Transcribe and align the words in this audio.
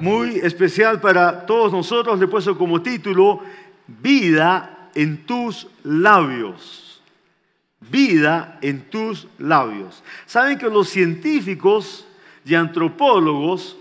muy 0.00 0.38
especial 0.38 1.00
para 1.00 1.46
todos 1.46 1.72
nosotros. 1.72 2.18
Le 2.18 2.24
he 2.24 2.28
puesto 2.28 2.56
como 2.56 2.82
título 2.82 3.40
Vida 3.86 4.88
en 4.94 5.24
tus 5.24 5.66
labios. 5.82 7.02
Vida 7.80 8.58
en 8.62 8.82
tus 8.90 9.26
labios. 9.38 10.02
Saben 10.26 10.58
que 10.58 10.68
los 10.68 10.88
científicos 10.88 12.06
y 12.44 12.54
antropólogos 12.54 13.76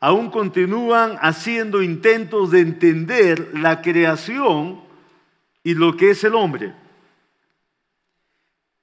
aún 0.00 0.30
continúan 0.30 1.16
haciendo 1.20 1.82
intentos 1.82 2.50
de 2.50 2.60
entender 2.60 3.50
la 3.54 3.80
creación 3.82 4.80
y 5.62 5.74
lo 5.74 5.96
que 5.96 6.10
es 6.10 6.22
el 6.24 6.34
hombre. 6.34 6.72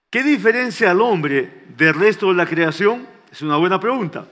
¿Qué 0.10 0.24
diferencia 0.24 0.92
al 0.92 1.02
hombre 1.02 1.64
del 1.78 1.94
resto 1.94 2.28
de 2.28 2.36
la 2.36 2.46
creación? 2.46 3.08
Es 3.32 3.42
una 3.42 3.58
buena 3.58 3.80
pregunta. 3.80 4.28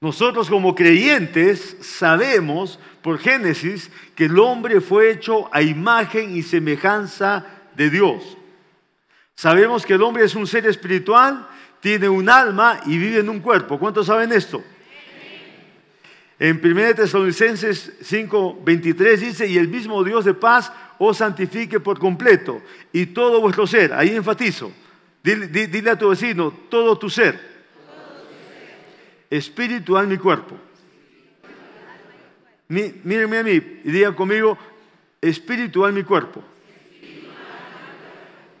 Nosotros 0.00 0.50
como 0.50 0.74
creyentes 0.74 1.76
sabemos 1.80 2.78
por 3.02 3.18
Génesis 3.18 3.90
que 4.14 4.26
el 4.26 4.38
hombre 4.38 4.80
fue 4.80 5.10
hecho 5.10 5.48
a 5.54 5.62
imagen 5.62 6.36
y 6.36 6.42
semejanza 6.42 7.46
de 7.74 7.88
Dios. 7.88 8.36
Sabemos 9.34 9.86
que 9.86 9.94
el 9.94 10.02
hombre 10.02 10.24
es 10.24 10.34
un 10.34 10.46
ser 10.46 10.66
espiritual, 10.66 11.46
tiene 11.80 12.08
un 12.08 12.28
alma 12.28 12.80
y 12.86 12.98
vive 12.98 13.20
en 13.20 13.28
un 13.28 13.40
cuerpo. 13.40 13.78
¿Cuántos 13.78 14.06
saben 14.06 14.32
esto? 14.32 14.62
En 16.38 16.60
1 16.62 16.94
Tesalonicenses 16.94 17.92
5:23 18.02 19.16
dice, 19.16 19.46
y 19.46 19.56
el 19.56 19.68
mismo 19.68 20.04
Dios 20.04 20.26
de 20.26 20.34
paz 20.34 20.70
os 20.98 21.16
santifique 21.16 21.80
por 21.80 21.98
completo 21.98 22.60
y 22.92 23.06
todo 23.06 23.40
vuestro 23.40 23.66
ser. 23.66 23.94
Ahí 23.94 24.14
enfatizo. 24.14 24.70
Dile, 25.22 25.90
a 25.90 25.98
tu 25.98 26.10
vecino, 26.10 26.52
todo 26.68 26.98
tu 26.98 27.08
ser. 27.08 27.55
Espíritu, 29.36 29.96
alma 29.96 30.14
y 30.14 30.18
cuerpo. 30.18 30.56
Mírenme 32.68 33.38
a 33.38 33.42
mí 33.42 33.52
y 33.52 33.90
digan 33.90 34.14
conmigo, 34.14 34.58
espíritu, 35.20 35.84
alma 35.84 36.00
y 36.00 36.04
cuerpo. 36.04 36.42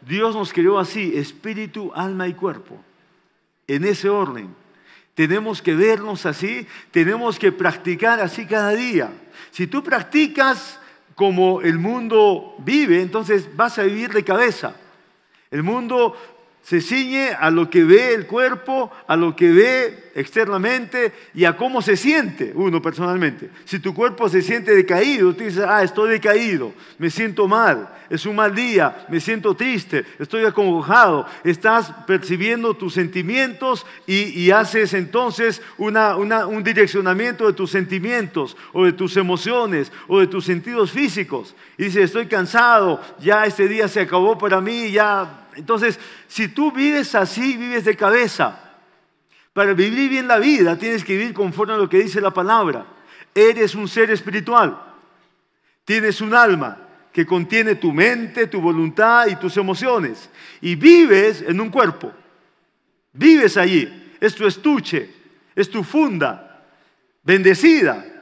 Dios 0.02 0.36
nos 0.36 0.52
creó 0.52 0.78
así, 0.78 1.16
espíritu, 1.16 1.92
alma 1.94 2.28
y 2.28 2.34
cuerpo. 2.34 2.80
En 3.66 3.84
ese 3.84 4.08
orden. 4.08 4.54
Tenemos 5.14 5.62
que 5.62 5.74
vernos 5.74 6.26
así, 6.26 6.66
tenemos 6.90 7.38
que 7.38 7.50
practicar 7.50 8.20
así 8.20 8.46
cada 8.46 8.72
día. 8.72 9.10
Si 9.50 9.66
tú 9.66 9.82
practicas 9.82 10.78
como 11.14 11.62
el 11.62 11.78
mundo 11.78 12.54
vive, 12.58 13.00
entonces 13.00 13.48
vas 13.56 13.78
a 13.78 13.84
vivir 13.84 14.12
de 14.12 14.22
cabeza. 14.22 14.76
El 15.50 15.62
mundo 15.62 16.14
se 16.66 16.80
ciñe 16.80 17.30
a 17.30 17.48
lo 17.48 17.70
que 17.70 17.84
ve 17.84 18.12
el 18.12 18.26
cuerpo, 18.26 18.90
a 19.06 19.14
lo 19.14 19.36
que 19.36 19.52
ve 19.52 20.10
externamente 20.16 21.12
y 21.32 21.44
a 21.44 21.56
cómo 21.56 21.80
se 21.80 21.96
siente 21.96 22.50
uno 22.56 22.82
personalmente. 22.82 23.50
Si 23.64 23.78
tu 23.78 23.94
cuerpo 23.94 24.28
se 24.28 24.42
siente 24.42 24.74
decaído, 24.74 25.32
tú 25.32 25.44
dices, 25.44 25.64
ah, 25.64 25.84
estoy 25.84 26.10
decaído, 26.10 26.72
me 26.98 27.08
siento 27.08 27.46
mal, 27.46 27.88
es 28.10 28.26
un 28.26 28.34
mal 28.34 28.52
día, 28.52 29.06
me 29.08 29.20
siento 29.20 29.54
triste, 29.54 30.04
estoy 30.18 30.44
acongojado. 30.44 31.28
Estás 31.44 31.92
percibiendo 32.04 32.74
tus 32.74 32.94
sentimientos 32.94 33.86
y, 34.04 34.50
haces 34.50 34.92
entonces 34.94 35.62
un 35.78 36.64
direccionamiento 36.64 37.46
de 37.46 37.52
tus 37.52 37.70
sentimientos 37.70 38.56
o 38.72 38.84
de 38.84 38.92
tus 38.92 39.16
emociones 39.16 39.92
o 40.08 40.18
de 40.18 40.26
tus 40.26 40.44
sentidos 40.44 40.90
físicos. 40.90 41.54
Y 41.78 41.84
dices, 41.84 42.06
estoy 42.06 42.26
cansado, 42.26 43.00
ya 43.20 43.46
este 43.46 43.68
día 43.68 43.86
se 43.86 44.00
acabó 44.00 44.36
para 44.36 44.60
mí, 44.60 44.90
ya 44.90 45.45
entonces, 45.56 45.98
si 46.28 46.48
tú 46.48 46.70
vives 46.70 47.14
así, 47.14 47.56
vives 47.56 47.84
de 47.84 47.96
cabeza. 47.96 48.60
Para 49.52 49.72
vivir 49.72 50.10
bien 50.10 50.28
la 50.28 50.38
vida 50.38 50.76
tienes 50.76 51.02
que 51.02 51.16
vivir 51.16 51.32
conforme 51.32 51.74
a 51.74 51.78
lo 51.78 51.88
que 51.88 52.02
dice 52.02 52.20
la 52.20 52.30
palabra. 52.30 52.86
Eres 53.34 53.74
un 53.74 53.88
ser 53.88 54.10
espiritual. 54.10 54.78
Tienes 55.84 56.20
un 56.20 56.34
alma 56.34 56.78
que 57.12 57.24
contiene 57.24 57.76
tu 57.76 57.92
mente, 57.92 58.46
tu 58.48 58.60
voluntad 58.60 59.26
y 59.28 59.36
tus 59.36 59.56
emociones. 59.56 60.28
Y 60.60 60.74
vives 60.74 61.42
en 61.42 61.60
un 61.60 61.70
cuerpo. 61.70 62.12
Vives 63.12 63.56
allí. 63.56 64.14
Es 64.20 64.34
tu 64.34 64.46
estuche, 64.46 65.10
es 65.54 65.70
tu 65.70 65.82
funda, 65.82 66.64
bendecida 67.22 68.15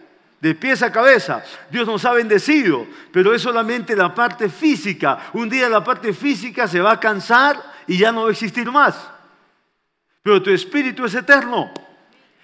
de 0.45 0.55
pies 0.55 0.83
a 0.83 0.93
cabeza. 0.93 1.43
Dios 1.71 1.87
nos 1.87 2.05
ha 2.05 2.13
bendecido, 2.13 2.87
pero 3.11 3.35
es 3.35 3.41
solamente 3.41 3.97
la 3.97 4.15
parte 4.15 4.51
física. 4.51 5.31
Un 5.33 5.49
día 5.49 5.71
la 5.71 5.83
parte 5.83 6.13
física 6.13 6.69
se 6.69 6.83
va 6.83 6.93
a 6.93 7.01
cansar 7.01 7.57
y 7.87 7.97
ya 7.97 8.13
no 8.13 8.25
va 8.25 8.29
a 8.29 8.33
existir 8.33 8.71
más. 8.71 8.95
Pero 10.23 10.43
tu 10.43 10.51
espíritu 10.51 11.07
es 11.07 11.15
eterno. 11.15 11.73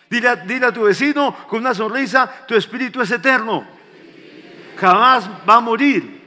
Dile 0.09 0.29
a, 0.31 0.73
tu 0.73 0.85
vecino 0.85 1.37
con 1.47 1.61
una 1.61 1.75
sonrisa, 1.75 2.47
tu 2.49 2.55
espíritu 2.55 3.03
es 3.03 3.11
eterno. 3.11 3.67
Jamás 4.79 5.29
va 5.47 5.57
a 5.57 5.61
morir. 5.61 6.23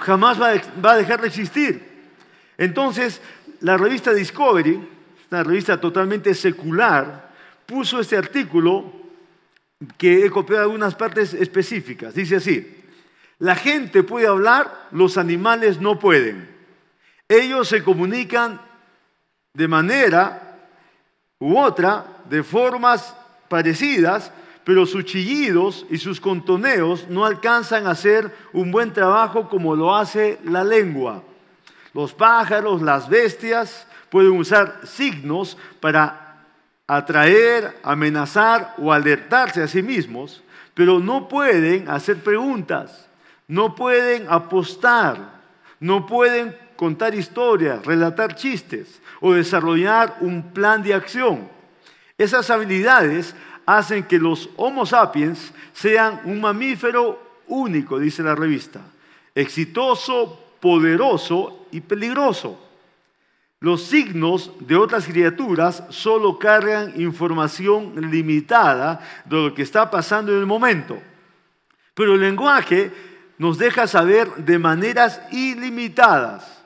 Jamás 0.00 0.40
va, 0.40 0.52
va 0.82 0.92
a 0.92 0.96
dejar 0.96 1.20
de 1.20 1.26
existir. 1.26 1.86
Entonces, 2.56 3.20
la 3.60 3.76
revista 3.76 4.14
Discovery, 4.14 4.88
una 5.30 5.42
revista 5.42 5.78
totalmente 5.78 6.32
secular, 6.32 7.28
puso 7.66 8.00
este 8.00 8.16
artículo 8.16 8.99
que 9.96 10.24
he 10.24 10.30
copiado 10.30 10.62
algunas 10.62 10.94
partes 10.94 11.34
específicas. 11.34 12.14
Dice 12.14 12.36
así, 12.36 12.84
la 13.38 13.54
gente 13.54 14.02
puede 14.02 14.26
hablar, 14.26 14.88
los 14.90 15.16
animales 15.16 15.80
no 15.80 15.98
pueden. 15.98 16.48
Ellos 17.28 17.68
se 17.68 17.82
comunican 17.82 18.60
de 19.54 19.68
manera 19.68 20.58
u 21.38 21.58
otra, 21.58 22.04
de 22.28 22.42
formas 22.42 23.16
parecidas, 23.48 24.30
pero 24.64 24.84
sus 24.84 25.06
chillidos 25.06 25.86
y 25.90 25.96
sus 25.96 26.20
contoneos 26.20 27.08
no 27.08 27.24
alcanzan 27.24 27.86
a 27.86 27.92
hacer 27.92 28.34
un 28.52 28.70
buen 28.70 28.92
trabajo 28.92 29.48
como 29.48 29.74
lo 29.74 29.96
hace 29.96 30.38
la 30.44 30.62
lengua. 30.62 31.22
Los 31.94 32.12
pájaros, 32.12 32.82
las 32.82 33.08
bestias 33.08 33.86
pueden 34.10 34.32
usar 34.32 34.80
signos 34.84 35.56
para 35.80 36.29
atraer, 36.96 37.78
amenazar 37.84 38.74
o 38.76 38.92
alertarse 38.92 39.62
a 39.62 39.68
sí 39.68 39.80
mismos, 39.80 40.42
pero 40.74 40.98
no 40.98 41.28
pueden 41.28 41.88
hacer 41.88 42.16
preguntas, 42.16 43.06
no 43.46 43.76
pueden 43.76 44.26
apostar, 44.28 45.40
no 45.78 46.04
pueden 46.04 46.56
contar 46.74 47.14
historias, 47.14 47.86
relatar 47.86 48.34
chistes 48.34 49.00
o 49.20 49.34
desarrollar 49.34 50.16
un 50.20 50.50
plan 50.52 50.82
de 50.82 50.92
acción. 50.92 51.48
Esas 52.18 52.50
habilidades 52.50 53.36
hacen 53.66 54.02
que 54.02 54.18
los 54.18 54.50
Homo 54.56 54.84
sapiens 54.84 55.52
sean 55.72 56.20
un 56.24 56.40
mamífero 56.40 57.22
único, 57.46 58.00
dice 58.00 58.24
la 58.24 58.34
revista, 58.34 58.80
exitoso, 59.32 60.56
poderoso 60.58 61.66
y 61.70 61.82
peligroso. 61.82 62.69
Los 63.62 63.82
signos 63.82 64.52
de 64.60 64.74
otras 64.74 65.04
criaturas 65.04 65.84
solo 65.90 66.38
cargan 66.38 66.98
información 66.98 68.10
limitada 68.10 69.00
de 69.26 69.36
lo 69.36 69.54
que 69.54 69.60
está 69.60 69.90
pasando 69.90 70.32
en 70.32 70.38
el 70.38 70.46
momento. 70.46 70.98
Pero 71.92 72.14
el 72.14 72.20
lenguaje 72.20 72.90
nos 73.36 73.58
deja 73.58 73.86
saber 73.86 74.34
de 74.36 74.58
maneras 74.58 75.20
ilimitadas 75.30 76.60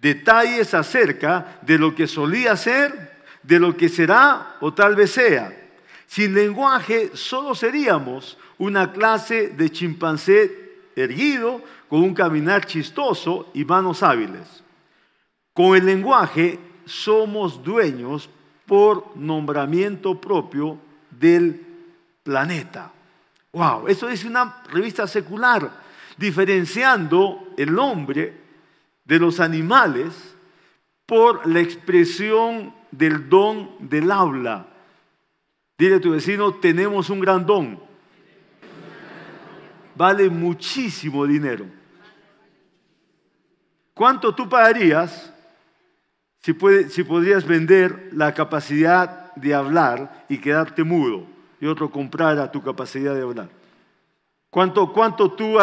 detalles 0.00 0.72
acerca 0.72 1.58
de 1.60 1.78
lo 1.78 1.94
que 1.94 2.06
solía 2.06 2.56
ser, 2.56 3.22
de 3.42 3.60
lo 3.60 3.76
que 3.76 3.90
será 3.90 4.56
o 4.60 4.72
tal 4.72 4.96
vez 4.96 5.10
sea. 5.10 5.54
Sin 6.06 6.34
lenguaje 6.34 7.10
solo 7.12 7.54
seríamos 7.54 8.38
una 8.56 8.92
clase 8.92 9.48
de 9.48 9.70
chimpancé 9.70 10.78
erguido 10.96 11.62
con 11.88 12.00
un 12.00 12.14
caminar 12.14 12.64
chistoso 12.64 13.50
y 13.52 13.64
manos 13.64 14.02
hábiles. 14.02 14.62
Con 15.60 15.76
el 15.76 15.84
lenguaje 15.84 16.58
somos 16.86 17.62
dueños 17.62 18.30
por 18.64 19.14
nombramiento 19.14 20.18
propio 20.18 20.78
del 21.10 21.60
planeta. 22.22 22.90
Wow, 23.52 23.86
eso 23.86 24.08
es 24.08 24.24
una 24.24 24.62
revista 24.72 25.06
secular, 25.06 25.70
diferenciando 26.16 27.52
el 27.58 27.78
hombre 27.78 28.40
de 29.04 29.18
los 29.18 29.38
animales 29.38 30.34
por 31.04 31.46
la 31.46 31.60
expresión 31.60 32.72
del 32.90 33.28
don 33.28 33.72
del 33.80 34.10
habla. 34.10 34.66
Dile 35.76 35.96
a 35.96 36.00
tu 36.00 36.12
vecino, 36.12 36.54
tenemos 36.54 37.10
un 37.10 37.20
gran 37.20 37.44
don. 37.44 37.78
Vale 39.94 40.30
muchísimo 40.30 41.26
dinero. 41.26 41.66
¿Cuánto 43.92 44.34
tú 44.34 44.48
pagarías 44.48 45.29
si, 46.40 46.52
podrías 46.52 47.46
vender 47.46 48.10
la 48.12 48.34
capacidad 48.34 49.34
de 49.34 49.54
hablar 49.54 50.24
y 50.28 50.38
quedarte 50.38 50.84
mudo 50.84 51.26
y 51.60 51.66
otro 51.66 51.90
comprara 51.90 52.50
tu 52.50 52.62
capacidad 52.62 53.14
de 53.14 53.22
hablar. 53.22 53.48
¿Cuánto, 54.48 54.92
cuánto 54.92 55.30
tú, 55.32 55.56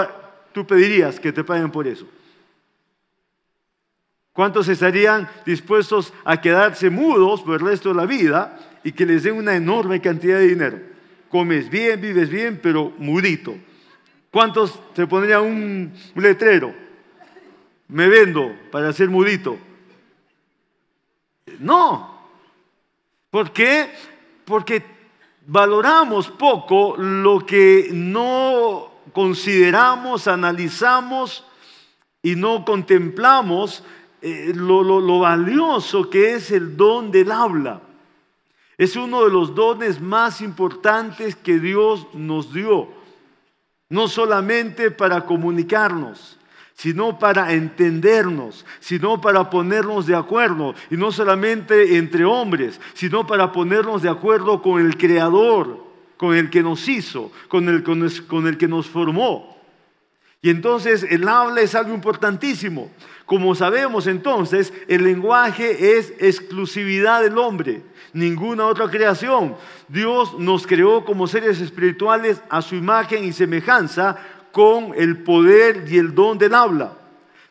tú 0.54 0.66
pedirías 0.66 1.20
que 1.20 1.34
te 1.34 1.44
paguen 1.44 1.72
por 1.72 1.88
eso? 1.88 2.08
¿Cuántos 4.34 4.68
estarían 4.68 5.28
dispuestos 5.46 6.14
a 6.24 6.40
quedarse 6.40 6.90
mudos 6.90 7.42
por 7.42 7.56
el 7.56 7.68
resto 7.68 7.90
de 7.90 7.96
la 7.96 8.06
vida 8.06 8.60
y 8.84 8.92
que 8.92 9.06
les 9.06 9.24
den 9.24 9.36
una 9.36 9.56
enorme 9.56 10.00
cantidad 10.00 10.38
de 10.38 10.48
dinero? 10.48 10.98
comes 11.30 11.70
bien, 11.70 12.00
vives 12.00 12.30
bien, 12.30 12.60
pero 12.62 12.94
mudito. 12.98 13.56
¿Cuántos 14.32 14.80
se 14.96 15.08
pondrían 15.08 15.42
un, 15.44 15.94
un 16.16 16.24
letrero? 16.24 16.74
Me 17.88 18.08
vendo 18.08 18.56
para 18.72 18.92
ser 18.94 19.10
mudito. 19.10 19.58
No. 21.60 22.18
¿Por 23.30 23.52
qué? 23.52 23.92
Porque 24.46 24.84
valoramos 25.46 26.30
poco 26.30 26.96
lo 26.98 27.46
que 27.46 27.90
no 27.92 28.92
consideramos, 29.14 30.28
analizamos 30.28 31.46
y 32.22 32.36
no 32.36 32.66
contemplamos 32.66 33.84
eh, 34.22 34.52
lo, 34.54 35.20
valioso 35.20 36.10
que 36.10 36.34
es 36.34 36.52
el 36.52 36.76
don 36.76 37.12
del 37.12 37.32
habla. 37.32 37.82
Es 38.78 38.96
uno 38.96 39.24
de 39.24 39.32
los 39.32 39.56
dones 39.56 40.02
más 40.02 40.42
importantes 40.42 41.36
que 41.36 41.60
Dios 41.60 42.08
nos 42.14 42.54
dio, 42.54 42.90
no 43.90 44.08
solamente 44.08 44.92
para 44.92 45.26
comunicarnos, 45.26 46.37
sino 46.78 47.18
para 47.18 47.54
entendernos, 47.54 48.64
sino 48.80 49.20
para 49.20 49.50
ponernos 49.50 50.06
de 50.06 50.16
acuerdo, 50.16 50.76
y 50.92 50.96
no 50.96 51.12
solamente 51.12 51.98
entre 51.98 52.24
hombres, 52.24 52.80
sino 52.94 53.26
para 53.26 53.52
ponernos 53.52 54.04
de 54.04 54.10
acuerdo 54.10 54.62
con 54.62 54.80
el 54.80 54.96
Creador, 54.96 55.84
con 56.18 56.36
el 56.36 56.52
que 56.52 56.62
nos 56.62 56.88
hizo, 56.88 57.32
con 57.48 57.68
el, 57.68 58.58
que 58.58 58.68
nos 58.68 58.88
formó. 58.88 59.58
Y 60.44 60.52
entonces 60.52 61.04
el 61.10 61.28
habla 61.28 61.62
es 61.62 61.74
algo 61.74 61.96
importantísimo. 61.96 62.92
Como 63.26 63.56
sabemos 63.56 64.06
entonces, 64.06 64.72
el 64.88 65.04
lenguaje 65.04 65.98
es 65.98 66.14
exclusividad 66.20 67.24
del 67.24 67.40
hombre, 67.40 67.82
ninguna 68.14 68.68
otra 68.68 68.88
creación. 68.88 69.56
Dios 69.88 70.38
nos 70.38 70.68
creó 70.68 71.04
como 71.04 71.26
seres 71.26 71.60
espirituales 71.60 72.40
a 72.50 72.62
su 72.62 72.76
imagen 72.76 73.24
y 73.24 73.34
semejanza 73.34 74.18
con 74.52 74.94
el 74.96 75.18
poder 75.18 75.86
y 75.88 75.98
el 75.98 76.16
don 76.16 76.38
del 76.38 76.54
habla. 76.54 76.98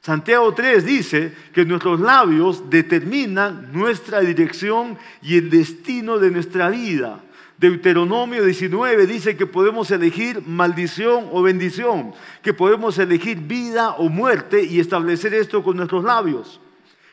Santiago 0.01 0.55
3 0.55 0.85
dice 0.85 1.33
que 1.53 1.65
nuestros 1.65 1.99
labios 1.99 2.71
determinan 2.71 3.71
nuestra 3.73 4.21
dirección 4.21 4.97
y 5.21 5.37
el 5.37 5.51
destino 5.51 6.19
de 6.19 6.31
nuestra 6.31 6.71
vida. 6.71 7.21
Deuteronomio 7.59 8.45
19 8.45 9.07
dice 9.07 9.37
que 9.37 9.47
podemos 9.47 9.91
elegir 9.91 10.43
maldición 10.47 11.29
o 11.33 11.43
bendición, 11.43 12.13
que 12.43 12.53
podemos 12.53 12.99
elegir 12.99 13.39
vida 13.39 13.95
o 13.95 14.09
muerte 14.09 14.63
y 14.63 14.79
establecer 14.79 15.35
esto 15.35 15.65
con 15.65 15.77
nuestros 15.77 16.05
labios. 16.05 16.61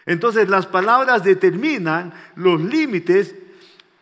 Entonces 0.05 0.49
las 0.49 0.67
palabras 0.67 1.23
determinan 1.23 2.13
los 2.35 2.61
límites 2.61 3.35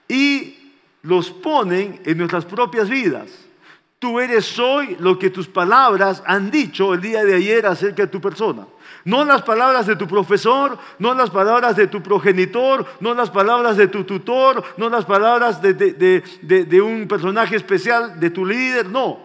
y 0.08 0.74
los 1.04 1.30
ponen 1.30 2.02
en 2.06 2.18
nuestras 2.18 2.46
propias 2.46 2.90
vidas. 2.90 3.30
Tú 4.02 4.20
eres 4.20 4.58
hoy 4.58 4.98
lo 5.00 5.20
que 5.20 5.30
tus 5.30 5.48
palabras 5.48 6.24
han 6.26 6.50
dicho 6.50 6.96
el 6.96 7.02
día 7.02 7.24
de 7.24 7.36
ayer 7.36 7.68
acerca 7.68 8.02
de 8.02 8.08
tu 8.08 8.20
persona. 8.20 8.66
No 9.06 9.24
las 9.24 9.44
palabras 9.44 9.86
de 9.86 9.96
tu 9.96 10.08
profesor, 10.08 10.76
no 10.98 11.14
las 11.14 11.30
palabras 11.30 11.76
de 11.76 11.86
tu 11.86 12.02
progenitor, 12.02 12.84
no 13.00 13.14
las 13.14 13.30
palabras 13.30 13.78
de 13.78 13.88
tu 13.90 14.04
tutor, 14.04 14.64
no 14.78 14.90
las 14.90 15.06
palabras 15.06 15.62
de, 15.62 16.82
un 16.82 17.08
personaje 17.08 17.56
especial, 17.56 18.20
de 18.20 18.32
tu 18.32 18.44
líder, 18.44 18.88
no. 18.90 19.20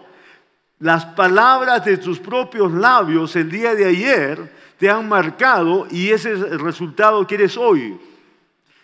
Las 0.79 1.07
palabras 1.07 1.83
de 1.87 1.97
tus 1.97 2.19
propios 2.19 2.71
labios 2.71 3.35
el 3.35 3.51
día 3.51 3.75
de 3.75 3.87
ayer 3.87 4.53
te 4.77 4.91
han 4.91 5.09
marcado 5.09 5.87
y 5.91 6.11
ese 6.11 6.35
es 6.35 6.41
el 6.41 6.61
resultado 6.61 7.27
que 7.27 7.37
eres 7.37 7.57
hoy. 7.57 7.99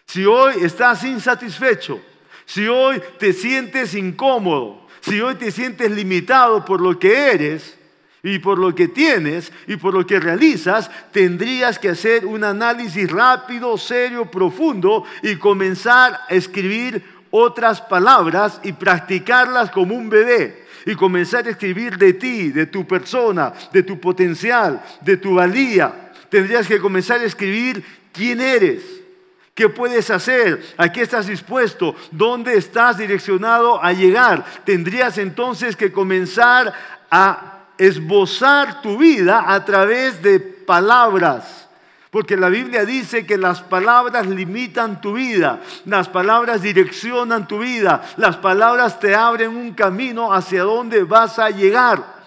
Si 0.07 0.25
hoy 0.25 0.55
estás 0.63 1.05
insatisfecho, 1.05 2.01
si 2.47 2.67
hoy 2.67 3.03
te 3.19 3.35
sientes 3.35 3.95
incómodo, 3.95 4.82
si 5.03 5.21
hoy 5.21 5.35
te 5.35 5.51
sientes 5.51 5.91
limitado 5.91 6.65
por 6.65 6.81
lo 6.81 6.99
que 6.99 7.33
eres, 7.33 7.77
y 8.23 8.39
por 8.39 8.59
lo 8.59 8.75
que 8.75 8.89
tienes 8.89 9.53
y 9.67 9.77
por 9.77 9.95
lo 9.95 10.07
que 10.07 10.21
realizas, 10.21 10.91
tendrías 11.11 11.79
que 11.79 11.89
hacer 11.89 12.25
un 12.25 12.45
análisis 12.45 13.11
rápido, 13.11 13.77
serio, 13.77 14.27
profundo 14.27 15.05
y 15.23 15.37
comenzar 15.37 16.21
a 16.29 16.35
escribir 16.35 17.03
otras 17.31 17.81
palabras 17.81 18.61
y 18.63 18.73
practicarlas 18.73 19.71
como 19.71 19.95
un 19.95 20.09
bebé. 20.09 20.63
Y 20.85 20.97
comenzar 20.97 21.47
a 21.47 21.51
escribir 21.51 21.97
de 21.97 22.13
ti, 22.15 22.51
de 22.51 22.67
tu 22.67 22.85
persona, 22.85 23.53
de 23.73 23.85
tu 23.85 24.01
potencial, 24.01 24.83
de 25.01 25.17
tu 25.17 25.35
valía. 25.35 26.11
Tendrías 26.29 26.67
que 26.67 26.81
comenzar 26.81 27.21
a 27.21 27.25
escribir 27.25 27.85
quién 28.13 28.41
eres, 28.41 28.83
¿Qué 29.55 29.69
puedes 29.69 30.11
hacer? 30.11 30.65
¿A 30.79 30.91
qué 30.91 31.03
estás 31.03 31.27
dispuesto? 31.27 31.95
¿Dónde 32.11 32.57
estás 32.57 32.97
direccionado 32.97 33.83
a 33.83 33.93
llegar? 33.93 34.45
Tendrías 34.65 35.19
entonces 35.19 35.77
que 35.77 35.93
comenzar 35.93 36.73
a 37.11 37.67
esbozar 37.77 38.81
tu 38.81 38.97
vida 38.97 39.53
a 39.53 39.63
través 39.65 40.23
de 40.23 40.41
palabras. 40.41 41.69
Porque 42.11 42.37
la 42.37 42.49
Biblia 42.49 42.85
dice 42.85 43.27
que 43.27 43.37
las 43.37 43.61
palabras 43.63 44.27
limitan 44.27 45.01
tu 45.01 45.15
vida, 45.15 45.61
las 45.87 46.09
palabras 46.09 46.61
direccionan 46.61 47.49
tu 47.49 47.59
vida, 47.59 48.03
las 48.17 48.37
palabras 48.37 49.01
te 49.01 49.15
abren 49.15 49.57
un 49.57 49.73
camino 49.75 50.33
hacia 50.33 50.63
donde 50.63 51.05
vas 51.05 51.39
a 51.39 51.51
llegar. 51.51 52.23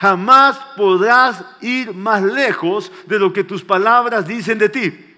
Jamás 0.00 0.58
podrás 0.76 1.44
ir 1.60 1.94
más 1.94 2.22
lejos 2.22 2.90
de 3.06 3.18
lo 3.18 3.32
que 3.32 3.44
tus 3.44 3.62
palabras 3.62 4.26
dicen 4.26 4.58
de 4.58 4.68
ti. 4.68 5.11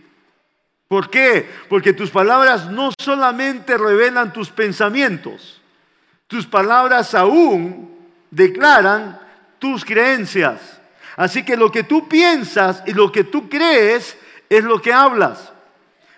¿Por 0.88 1.10
qué? 1.10 1.48
Porque 1.69 1.92
tus 1.92 2.10
palabras 2.10 2.70
no 2.70 2.90
solamente 2.98 3.76
revelan 3.78 4.32
tus 4.32 4.50
pensamientos, 4.50 5.60
tus 6.26 6.46
palabras 6.46 7.14
aún 7.14 7.94
declaran 8.31 9.20
tus 9.58 9.84
creencias. 9.84 10.81
Así 11.16 11.44
que 11.44 11.56
lo 11.56 11.70
que 11.70 11.84
tú 11.84 12.08
piensas 12.08 12.82
y 12.86 12.92
lo 12.92 13.10
que 13.10 13.25
tú 13.25 13.48
crees 13.48 14.16
es 14.48 14.64
lo 14.64 14.81
que 14.81 14.92
hablas. 14.92 15.52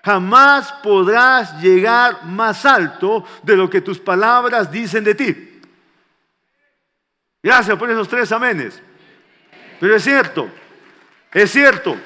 Jamás 0.05 0.73
podrás 0.83 1.61
llegar 1.61 2.25
más 2.25 2.65
alto 2.65 3.25
de 3.43 3.57
lo 3.57 3.69
que 3.69 3.81
tus 3.81 3.99
palabras 3.99 4.71
dicen 4.71 5.05
de 5.05 5.15
ti. 5.15 5.61
Gracias 7.43 7.77
por 7.77 7.91
esos 7.91 8.09
tres 8.09 8.31
amenes. 8.33 8.81
Pero 9.79 9.97
es 9.97 10.03
cierto, 10.03 10.49
es 11.33 11.51
cierto. 11.51 11.97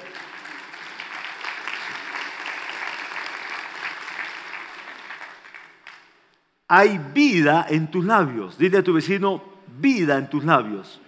Hay 6.72 7.00
vida 7.12 7.66
en 7.68 7.90
tus 7.90 8.04
labios. 8.04 8.56
Dile 8.56 8.78
a 8.78 8.84
tu 8.84 8.92
vecino, 8.92 9.42
vida 9.80 10.16
en 10.16 10.30
tus 10.30 10.44
labios. 10.44 11.00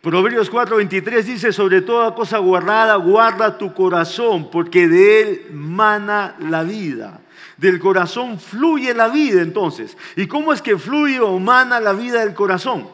Proverbios 0.00 0.50
4:23 0.50 1.22
dice, 1.22 1.52
sobre 1.52 1.80
toda 1.80 2.12
cosa 2.12 2.38
guardada, 2.38 2.96
guarda 2.96 3.56
tu 3.56 3.72
corazón, 3.72 4.50
porque 4.50 4.88
de 4.88 5.20
él 5.20 5.46
mana 5.52 6.34
la 6.40 6.64
vida. 6.64 7.20
Del 7.56 7.78
corazón 7.78 8.40
fluye 8.40 8.92
la 8.94 9.06
vida 9.06 9.42
entonces. 9.42 9.96
¿Y 10.16 10.26
cómo 10.26 10.52
es 10.52 10.60
que 10.60 10.76
fluye 10.76 11.20
o 11.20 11.38
mana 11.38 11.78
la 11.78 11.92
vida 11.92 12.18
del 12.24 12.34
corazón? 12.34 12.88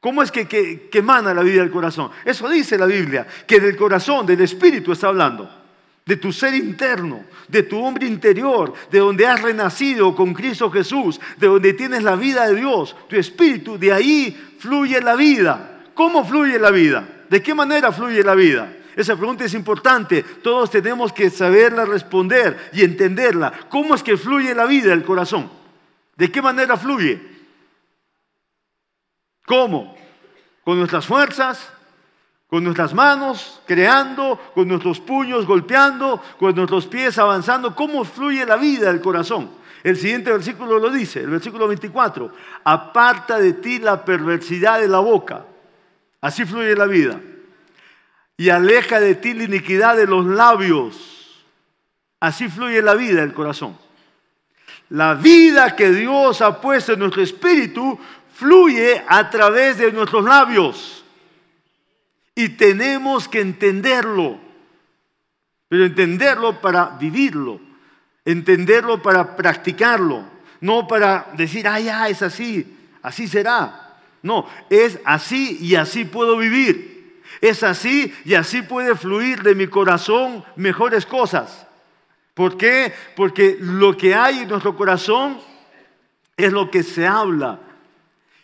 ¿Cómo 0.00 0.24
es 0.24 0.32
que, 0.32 0.48
que, 0.48 0.88
que 0.88 1.02
mana 1.02 1.32
la 1.32 1.42
vida 1.42 1.60
del 1.60 1.70
corazón? 1.70 2.10
Eso 2.24 2.48
dice 2.48 2.76
la 2.76 2.86
Biblia, 2.86 3.28
que 3.46 3.60
del 3.60 3.76
corazón, 3.76 4.26
del 4.26 4.40
espíritu 4.40 4.90
está 4.90 5.06
hablando 5.06 5.63
de 6.06 6.16
tu 6.16 6.32
ser 6.32 6.54
interno, 6.54 7.24
de 7.48 7.62
tu 7.62 7.82
hombre 7.82 8.06
interior, 8.06 8.74
de 8.90 8.98
donde 8.98 9.26
has 9.26 9.40
renacido 9.40 10.14
con 10.14 10.34
Cristo 10.34 10.70
Jesús, 10.70 11.18
de 11.38 11.46
donde 11.46 11.72
tienes 11.72 12.02
la 12.02 12.16
vida 12.16 12.46
de 12.46 12.56
Dios, 12.56 12.94
tu 13.08 13.16
espíritu, 13.16 13.78
de 13.78 13.92
ahí 13.92 14.56
fluye 14.58 15.00
la 15.00 15.16
vida. 15.16 15.82
¿Cómo 15.94 16.24
fluye 16.24 16.58
la 16.58 16.70
vida? 16.70 17.08
¿De 17.30 17.42
qué 17.42 17.54
manera 17.54 17.90
fluye 17.90 18.22
la 18.22 18.34
vida? 18.34 18.70
Esa 18.96 19.16
pregunta 19.16 19.44
es 19.44 19.54
importante. 19.54 20.22
Todos 20.22 20.70
tenemos 20.70 21.12
que 21.12 21.30
saberla 21.30 21.84
responder 21.84 22.70
y 22.72 22.82
entenderla. 22.82 23.52
¿Cómo 23.68 23.94
es 23.94 24.02
que 24.02 24.16
fluye 24.16 24.54
la 24.54 24.66
vida 24.66 24.90
del 24.90 25.04
corazón? 25.04 25.50
¿De 26.16 26.30
qué 26.30 26.42
manera 26.42 26.76
fluye? 26.76 27.20
¿Cómo? 29.46 29.96
¿Con 30.64 30.78
nuestras 30.78 31.06
fuerzas? 31.06 31.72
¿Con 32.54 32.62
nuestras 32.62 32.94
manos 32.94 33.60
creando? 33.66 34.38
¿Con 34.54 34.68
nuestros 34.68 35.00
puños 35.00 35.44
golpeando? 35.44 36.22
¿Con 36.38 36.54
nuestros 36.54 36.86
pies 36.86 37.18
avanzando? 37.18 37.74
¿Cómo 37.74 38.04
fluye 38.04 38.46
la 38.46 38.54
vida 38.54 38.92
del 38.92 39.00
corazón? 39.00 39.50
El 39.82 39.96
siguiente 39.96 40.30
versículo 40.30 40.78
lo 40.78 40.88
dice, 40.88 41.18
el 41.18 41.30
versículo 41.30 41.66
24. 41.66 42.30
Aparta 42.62 43.40
de 43.40 43.54
ti 43.54 43.80
la 43.80 44.04
perversidad 44.04 44.78
de 44.78 44.86
la 44.86 45.00
boca 45.00 45.44
Así 46.20 46.44
fluye 46.44 46.76
la 46.76 46.86
vida. 46.86 47.20
Y 48.36 48.50
aleja 48.50 49.00
de 49.00 49.16
ti 49.16 49.34
la 49.34 49.42
iniquidad 49.42 49.96
de 49.96 50.06
los 50.06 50.24
labios. 50.24 51.44
Así 52.20 52.46
fluye 52.46 52.80
la 52.82 52.94
vida 52.94 53.22
del 53.22 53.34
corazón. 53.34 53.76
La 54.90 55.14
vida 55.14 55.74
que 55.74 55.90
Dios 55.90 56.40
ha 56.40 56.60
puesto 56.60 56.92
en 56.92 57.00
nuestro 57.00 57.20
espíritu 57.20 57.98
fluye 58.32 59.02
a 59.08 59.28
través 59.28 59.78
de 59.78 59.90
nuestros 59.90 60.24
labios. 60.24 61.03
Y 62.34 62.50
tenemos 62.50 63.28
que 63.28 63.40
entenderlo. 63.40 64.38
Pero 65.68 65.84
entenderlo 65.86 66.60
para 66.60 66.96
vivirlo. 66.98 67.60
Entenderlo 68.24 69.02
para 69.02 69.36
practicarlo. 69.36 70.24
no 70.60 70.86
para 70.86 71.26
decir, 71.34 71.68
ah, 71.68 71.78
ya, 71.78 72.08
es 72.08 72.22
así, 72.22 72.66
así 73.02 73.28
será. 73.28 73.98
No, 74.22 74.48
es 74.70 74.98
así 75.04 75.58
y 75.60 75.74
así 75.74 76.06
puedo 76.06 76.38
vivir. 76.38 77.20
Es 77.42 77.62
así 77.62 78.14
y 78.24 78.34
así 78.34 78.62
puede 78.62 78.94
fluir 78.94 79.42
de 79.42 79.54
mi 79.54 79.66
corazón 79.66 80.42
mejores 80.56 81.04
cosas. 81.04 81.66
¿Por 82.32 82.56
qué? 82.56 82.94
Porque 83.14 83.58
lo 83.60 83.96
que 83.96 84.14
hay 84.14 84.38
en 84.38 84.48
nuestro 84.48 84.74
corazón 84.76 85.38
es 86.36 86.52
lo 86.52 86.70
que 86.70 86.82
se 86.82 87.06
habla. 87.06 87.60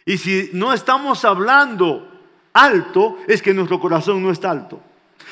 Y 0.05 0.19
si 0.19 0.51
no 0.53 0.75
estamos 0.75 1.25
hablando 1.25 2.10
alto, 2.53 3.19
es 3.27 3.43
que 3.43 3.55
nuestro 3.55 3.79
corazón 3.81 4.23
no 4.23 4.31
está 4.31 4.51
alto. 4.51 4.81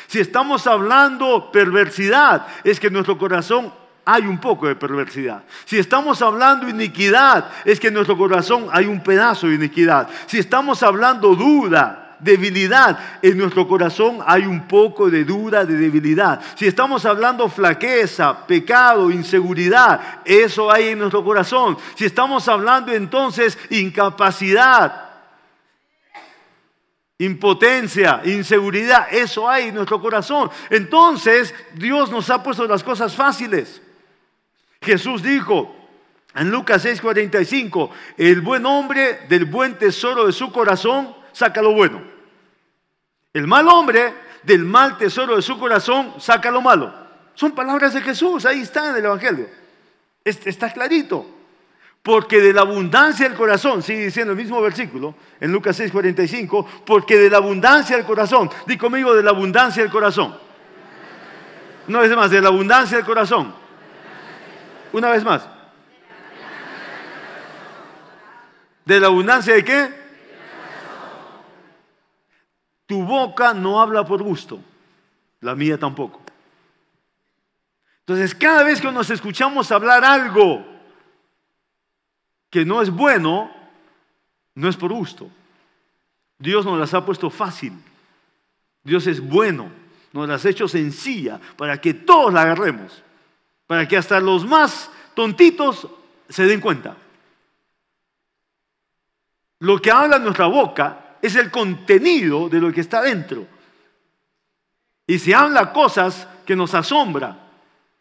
Si 0.07 0.21
estamos 0.21 0.67
hablando 0.67 1.51
perversidad, 1.53 2.47
es 2.65 2.81
que 2.81 2.87
en 2.87 2.95
nuestro 2.95 3.19
corazón 3.19 3.73
hay 4.05 4.23
un 4.23 4.39
poco 4.39 4.67
de 4.67 4.75
perversidad. 4.75 5.43
Si 5.67 5.79
estamos 5.79 6.23
hablando 6.23 6.67
iniquidad, 6.67 7.51
es 7.65 7.79
que 7.79 7.89
en 7.89 7.95
nuestro 7.95 8.17
corazón 8.17 8.69
hay 8.73 8.87
un 8.87 9.03
pedazo 9.03 9.49
de 9.49 9.57
iniquidad. 9.57 10.09
Si 10.27 10.39
estamos 10.39 10.83
hablando 10.83 11.35
duda, 11.35 12.17
debilidad, 12.21 12.99
en 13.21 13.37
nuestro 13.37 13.69
corazón 13.69 14.21
hay 14.27 14.47
un 14.47 14.67
poco 14.67 15.11
de 15.11 15.25
duda, 15.25 15.65
de 15.65 15.77
debilidad. 15.77 16.41
Si 16.55 16.67
estamos 16.67 17.05
hablando 17.05 17.49
flaqueza, 17.49 18.47
pecado, 18.47 19.11
inseguridad, 19.11 20.21
eso 20.25 20.71
hay 20.73 20.89
en 20.89 21.01
nuestro 21.01 21.23
corazón. 21.23 21.77
Si 21.95 22.07
estamos 22.07 22.49
hablando 22.49 22.93
entonces 22.93 23.59
incapacidad, 23.71 25.08
impotencia, 27.19 28.23
inseguridad, 28.25 29.09
eso 29.13 29.49
hay 29.49 29.69
en 29.69 29.75
nuestro 29.75 30.01
corazón. 30.01 30.51
Entonces 30.71 31.55
Dios 31.75 32.11
nos 32.11 32.31
ha 32.31 32.43
puesto 32.43 32.67
las 32.67 32.85
cosas 32.85 33.15
fáciles. 33.15 33.83
Jesús 34.81 35.23
dijo 35.23 35.75
en 36.35 36.51
Lucas 36.51 36.85
6:45, 36.85 37.91
el 38.17 38.41
buen 38.41 38.65
hombre 38.67 39.21
del 39.29 39.45
buen 39.45 39.77
tesoro 39.77 40.27
de 40.27 40.33
su 40.33 40.53
corazón 40.53 41.15
saca 41.33 41.61
lo 41.61 41.73
bueno. 41.73 42.03
El 43.33 43.47
mal 43.47 43.67
hombre 43.69 44.15
del 44.45 44.65
mal 44.65 44.97
tesoro 44.97 45.37
de 45.37 45.43
su 45.43 45.59
corazón 45.59 46.15
saca 46.19 46.51
lo 46.51 46.61
malo. 46.61 46.95
Son 47.35 47.53
palabras 47.53 47.95
de 47.95 48.01
Jesús, 48.01 48.47
ahí 48.47 48.61
está 48.61 48.91
en 48.91 48.97
el 48.97 49.05
Evangelio. 49.05 49.49
Está 50.25 50.73
clarito. 50.73 51.38
Porque 52.03 52.41
de 52.41 52.53
la 52.53 52.63
abundancia 52.63 53.29
del 53.29 53.37
corazón, 53.37 53.83
sigue 53.83 54.07
diciendo 54.07 54.33
el 54.33 54.39
mismo 54.39 54.61
versículo 54.63 55.15
en 55.41 55.53
Lucas 55.53 55.79
6:45, 55.79 56.67
porque 56.87 57.17
de 57.17 57.31
la 57.31 57.39
abundancia 57.39 57.97
del 57.97 58.07
corazón, 58.07 58.51
di 58.67 58.79
conmigo 58.79 59.15
de 59.15 59.23
la 59.23 59.31
abundancia 59.31 59.83
del 59.83 59.93
corazón. 59.93 60.37
Una 61.89 62.01
vez 62.01 62.15
más, 62.15 62.31
de 62.31 62.41
la 62.41 62.49
abundancia 62.49 62.97
del 62.97 63.07
corazón. 63.07 63.55
Una 64.93 65.11
vez 65.11 65.25
más. 65.25 65.47
¿De 68.85 69.01
la 69.01 69.09
abundancia 69.09 69.55
de 69.55 69.65
qué? 69.65 70.09
Tu 72.87 73.03
boca 73.03 73.53
no 73.53 73.83
habla 73.83 74.05
por 74.05 74.23
gusto, 74.23 74.61
la 75.41 75.55
mía 75.55 75.79
tampoco. 75.79 76.23
Entonces, 78.01 78.35
cada 78.35 78.63
vez 78.63 78.81
que 78.81 78.91
nos 78.91 79.11
escuchamos 79.11 79.71
hablar 79.71 80.03
algo 80.03 80.65
que 82.51 82.65
no 82.65 82.83
es 82.83 82.91
bueno, 82.91 83.51
no 84.55 84.69
es 84.69 84.77
por 84.77 84.93
gusto. 84.93 85.31
Dios 86.39 86.65
nos 86.65 86.79
las 86.79 86.95
ha 86.95 87.05
puesto 87.05 87.31
fácil. 87.31 87.73
Dios 88.83 89.07
es 89.07 89.21
bueno, 89.21 89.71
nos 90.13 90.29
las 90.29 90.45
ha 90.45 90.49
hecho 90.49 90.69
sencilla 90.69 91.41
para 91.57 91.81
que 91.81 91.95
todos 91.95 92.33
la 92.33 92.43
agarremos, 92.43 93.03
para 93.67 93.87
que 93.87 93.97
hasta 93.97 94.21
los 94.21 94.47
más 94.47 94.91
tontitos 95.15 95.89
se 96.29 96.47
den 96.47 96.61
cuenta. 96.61 96.97
Lo 99.61 99.81
que 99.81 99.91
habla 99.91 100.19
nuestra 100.19 100.47
boca 100.47 101.17
es 101.21 101.35
el 101.35 101.51
contenido 101.51 102.49
de 102.49 102.61
lo 102.61 102.73
que 102.73 102.81
está 102.81 103.03
dentro. 103.03 103.47
Y 105.07 105.19
si 105.19 105.33
habla 105.33 105.73
cosas 105.73 106.29
que 106.47 106.55
nos 106.55 106.75
asombra, 106.75 107.37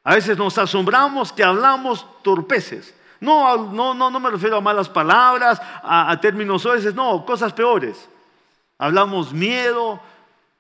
a 0.03 0.15
veces 0.15 0.37
nos 0.37 0.57
asombramos 0.57 1.33
que 1.33 1.43
hablamos 1.43 2.05
torpeces. 2.21 2.93
No, 3.19 3.71
no, 3.71 3.93
no, 3.93 4.11
no 4.11 4.19
me 4.19 4.29
refiero 4.29 4.57
a 4.57 4.61
malas 4.61 4.89
palabras, 4.89 5.59
a, 5.83 6.17
términos 6.21 6.63
veces, 6.63 6.93
no, 6.93 7.25
cosas 7.25 7.53
peores. 7.53 8.09
Hablamos 8.77 9.33
miedo, 9.33 9.99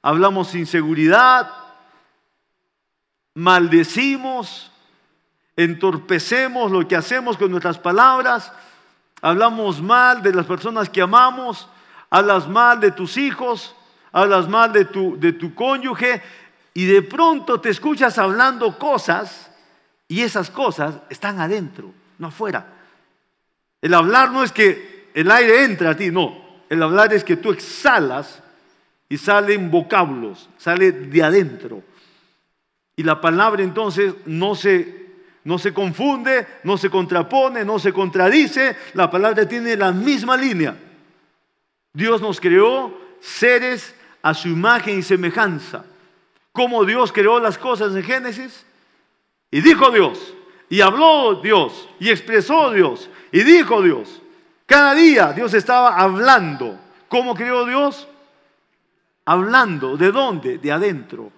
hablamos 0.01 0.55
inseguridad, 0.55 1.51
maldecimos, 3.35 4.71
entorpecemos 5.55 6.71
lo 6.71 6.87
que 6.87 6.95
hacemos 6.95 7.37
con 7.37 7.51
nuestras 7.51 7.77
palabras, 7.77 8.51
hablamos 9.21 9.81
mal 9.81 10.23
de 10.23 10.33
las 10.33 10.45
personas 10.47 10.89
que 10.89 11.01
amamos, 11.01 11.67
hablas 12.09 12.47
mal 12.47 12.79
de 12.79 12.91
tus 12.91 13.17
hijos, 13.17 13.75
hablas 14.11 14.47
mal 14.47 14.73
de 14.73 14.85
tu, 14.85 15.19
de 15.19 15.33
tu 15.33 15.53
cónyuge 15.53 16.23
y 16.73 16.85
de 16.85 17.03
pronto 17.03 17.61
te 17.61 17.69
escuchas 17.69 18.17
hablando 18.17 18.79
cosas 18.79 19.51
y 20.07 20.21
esas 20.21 20.49
cosas 20.49 20.95
están 21.09 21.39
adentro 21.39 21.93
no 22.17 22.27
afuera. 22.27 22.65
El 23.81 23.93
hablar 23.93 24.31
no 24.31 24.43
es 24.43 24.51
que 24.51 25.09
el 25.13 25.29
aire 25.31 25.63
entra 25.63 25.91
a 25.91 25.97
ti, 25.97 26.11
no. 26.11 26.45
El 26.69 26.83
hablar 26.83 27.13
es 27.13 27.23
que 27.23 27.37
tú 27.37 27.51
exhalas 27.51 28.41
y 29.09 29.17
salen 29.17 29.71
vocablos, 29.71 30.49
sale 30.57 30.91
de 30.91 31.23
adentro. 31.23 31.81
Y 32.95 33.03
la 33.03 33.21
palabra 33.21 33.63
entonces 33.63 34.13
no 34.25 34.55
se, 34.55 35.07
no 35.43 35.57
se 35.59 35.73
confunde, 35.73 36.45
no 36.63 36.77
se 36.77 36.89
contrapone, 36.89 37.63
no 37.63 37.79
se 37.79 37.93
contradice. 37.93 38.75
La 38.93 39.09
palabra 39.09 39.47
tiene 39.47 39.77
la 39.77 39.91
misma 39.91 40.35
línea. 40.35 40.75
Dios 41.93 42.21
nos 42.21 42.39
creó 42.39 42.99
seres 43.19 43.95
a 44.21 44.33
su 44.33 44.49
imagen 44.49 44.99
y 44.99 45.03
semejanza. 45.03 45.85
Como 46.51 46.83
Dios 46.85 47.11
creó 47.11 47.39
las 47.39 47.57
cosas 47.57 47.95
en 47.95 48.03
Génesis. 48.03 48.65
Y 49.51 49.61
dijo 49.61 49.89
Dios, 49.91 50.33
y 50.69 50.81
habló 50.81 51.35
Dios, 51.41 51.87
y 51.99 52.09
expresó 52.09 52.71
Dios, 52.71 53.09
y 53.31 53.43
dijo 53.43 53.81
Dios. 53.81 54.21
Cada 54.65 54.93
día 54.93 55.31
Dios 55.31 55.53
estaba 55.53 55.95
hablando. 55.95 56.77
¿Cómo 57.07 57.33
creó 57.35 57.65
Dios? 57.65 58.07
Hablando. 59.25 59.95
¿De 59.95 60.11
dónde? 60.11 60.57
De 60.57 60.71
adentro. 60.71 61.31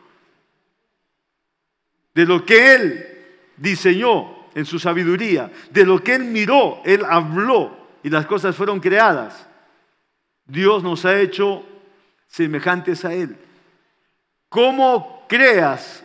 De 2.14 2.26
lo 2.26 2.44
que 2.44 2.74
Él 2.74 3.08
diseñó 3.56 4.48
en 4.56 4.66
su 4.66 4.80
sabiduría. 4.80 5.52
De 5.70 5.86
lo 5.86 6.04
que 6.04 6.16
Él 6.16 6.26
miró, 6.26 6.82
Él 6.84 7.06
habló 7.08 7.78
y 8.02 8.10
las 8.10 8.26
cosas 8.26 8.56
fueron 8.56 8.80
creadas. 8.80 9.48
Dios 10.46 10.82
nos 10.82 11.06
ha 11.06 11.20
hecho 11.20 11.64
semejantes 12.28 13.06
a 13.06 13.14
Él. 13.14 13.38
¿Cómo 14.50 15.26
creas 15.30 16.04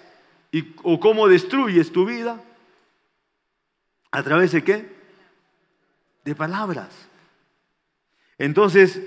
o 0.83 1.00
cómo 1.00 1.26
destruyes 1.26 1.90
tu 1.90 2.04
vida? 2.04 2.38
¿A 4.14 4.23
través 4.23 4.52
de 4.52 4.62
qué? 4.62 4.87
De 6.25 6.37
palabras. 6.37 6.88
Entonces, 8.38 9.00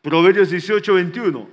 Proverbios 0.00 0.48
18, 0.48 0.94
21 0.94 1.48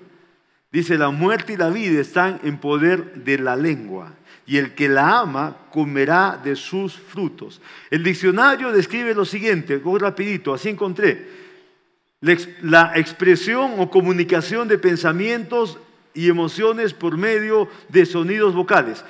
dice, 0.72 0.98
la 0.98 1.10
muerte 1.10 1.54
y 1.54 1.58
la 1.58 1.70
vida 1.72 2.00
están 2.00 2.40
en 2.42 2.58
poder 2.58 3.16
de 3.16 3.38
la 3.38 3.58
lengua 3.58 4.14
y 4.48 4.56
el 4.56 4.76
que 4.76 4.88
la 4.88 5.20
ama 5.20 5.58
comerá 5.72 6.40
de 6.42 6.56
sus 6.56 6.94
frutos. 6.94 7.62
El 7.92 8.02
diccionario 8.02 8.72
describe 8.72 9.14
lo 9.14 9.26
siguiente, 9.26 9.78
muy 9.80 10.00
rapidito, 10.00 10.54
así 10.54 10.70
encontré. 10.70 11.28
La 12.62 12.94
expresión 12.96 13.74
o 13.78 13.92
comunicación 13.92 14.70
de 14.70 14.78
pensamientos 14.78 15.78
y 16.14 16.30
emociones 16.30 16.94
por 16.94 17.18
medio 17.18 17.68
de 17.90 18.06
sonidos 18.06 18.56
vocales. 18.56 19.04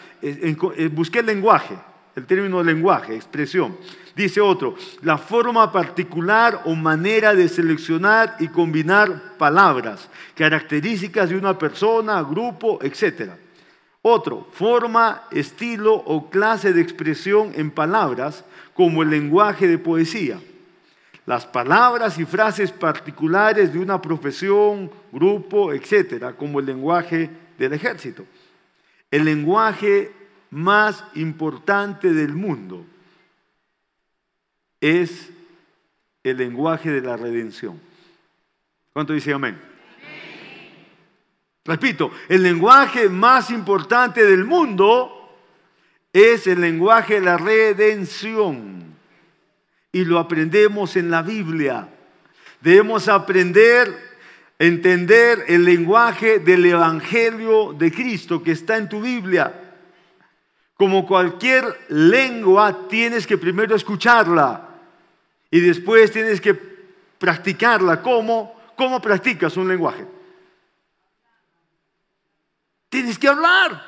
Busqué 0.91 1.19
el 1.19 1.27
lenguaje 1.27 1.77
el 2.19 2.25
término 2.25 2.61
lenguaje, 2.61 3.15
expresión. 3.15 3.75
Dice 4.15 4.41
otro, 4.41 4.75
la 5.01 5.17
forma 5.17 5.71
particular 5.71 6.63
o 6.65 6.75
manera 6.75 7.33
de 7.33 7.47
seleccionar 7.47 8.35
y 8.39 8.49
combinar 8.49 9.38
palabras, 9.38 10.09
características 10.35 11.29
de 11.29 11.38
una 11.38 11.57
persona, 11.57 12.21
grupo, 12.21 12.79
etc. 12.81 13.31
Otro, 14.01 14.47
forma, 14.51 15.23
estilo 15.31 15.93
o 15.93 16.29
clase 16.29 16.73
de 16.73 16.81
expresión 16.81 17.51
en 17.55 17.71
palabras, 17.71 18.43
como 18.73 19.03
el 19.03 19.09
lenguaje 19.09 19.67
de 19.67 19.77
poesía. 19.77 20.39
Las 21.25 21.45
palabras 21.45 22.17
y 22.17 22.25
frases 22.25 22.71
particulares 22.71 23.71
de 23.71 23.79
una 23.79 24.01
profesión, 24.01 24.91
grupo, 25.11 25.71
etc., 25.71 26.33
como 26.38 26.59
el 26.59 26.65
lenguaje 26.65 27.29
del 27.57 27.73
ejército. 27.73 28.25
El 29.11 29.25
lenguaje 29.25 30.11
más 30.51 31.03
importante 31.15 32.13
del 32.13 32.33
mundo 32.33 32.85
es 34.81 35.29
el 36.23 36.37
lenguaje 36.37 36.91
de 36.91 37.01
la 37.01 37.17
redención. 37.17 37.79
¿Cuánto 38.93 39.13
dice 39.13 39.33
amén? 39.33 39.59
Repito, 41.65 42.11
el 42.27 42.41
lenguaje 42.43 43.09
más 43.09 43.51
importante 43.51 44.25
del 44.25 44.43
mundo 44.43 45.15
es 46.11 46.47
el 46.47 46.61
lenguaje 46.61 47.15
de 47.15 47.21
la 47.21 47.37
redención. 47.37 48.79
y 49.91 50.05
lo 50.05 50.19
aprendemos 50.19 50.95
en 50.95 51.09
la 51.09 51.23
Biblia. 51.23 51.89
Debemos 52.61 53.07
aprender, 53.07 53.91
entender 54.59 55.45
el 55.47 55.63
lenguaje 55.65 56.37
del 56.37 56.63
Evangelio 56.63 57.73
de 57.73 57.91
Cristo 57.91 58.43
que 58.43 58.51
está 58.51 58.77
en 58.77 58.87
tu 58.87 59.01
Biblia. 59.01 59.68
Como 60.79 61.05
cualquier 61.05 61.77
lengua, 61.89 62.88
tienes 62.88 63.27
que 63.27 63.38
primero 63.38 63.75
escucharla 63.75 64.65
y 65.51 65.59
después 65.59 66.09
tienes 66.09 66.39
que 66.39 66.53
practicarla. 66.53 68.01
¿Cómo? 68.01 68.57
¿Cómo 68.77 69.01
practicas 69.01 69.57
un 69.57 69.67
lenguaje? 69.67 70.07
Tienes 72.88 73.19
que 73.19 73.27
hablar. 73.27 73.83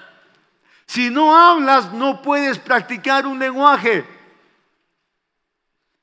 Si 0.86 1.10
no 1.10 1.34
hablas, 1.34 1.94
no 1.94 2.22
puedes 2.22 2.60
practicar 2.60 3.26
un 3.26 3.40
lenguaje. 3.40 4.04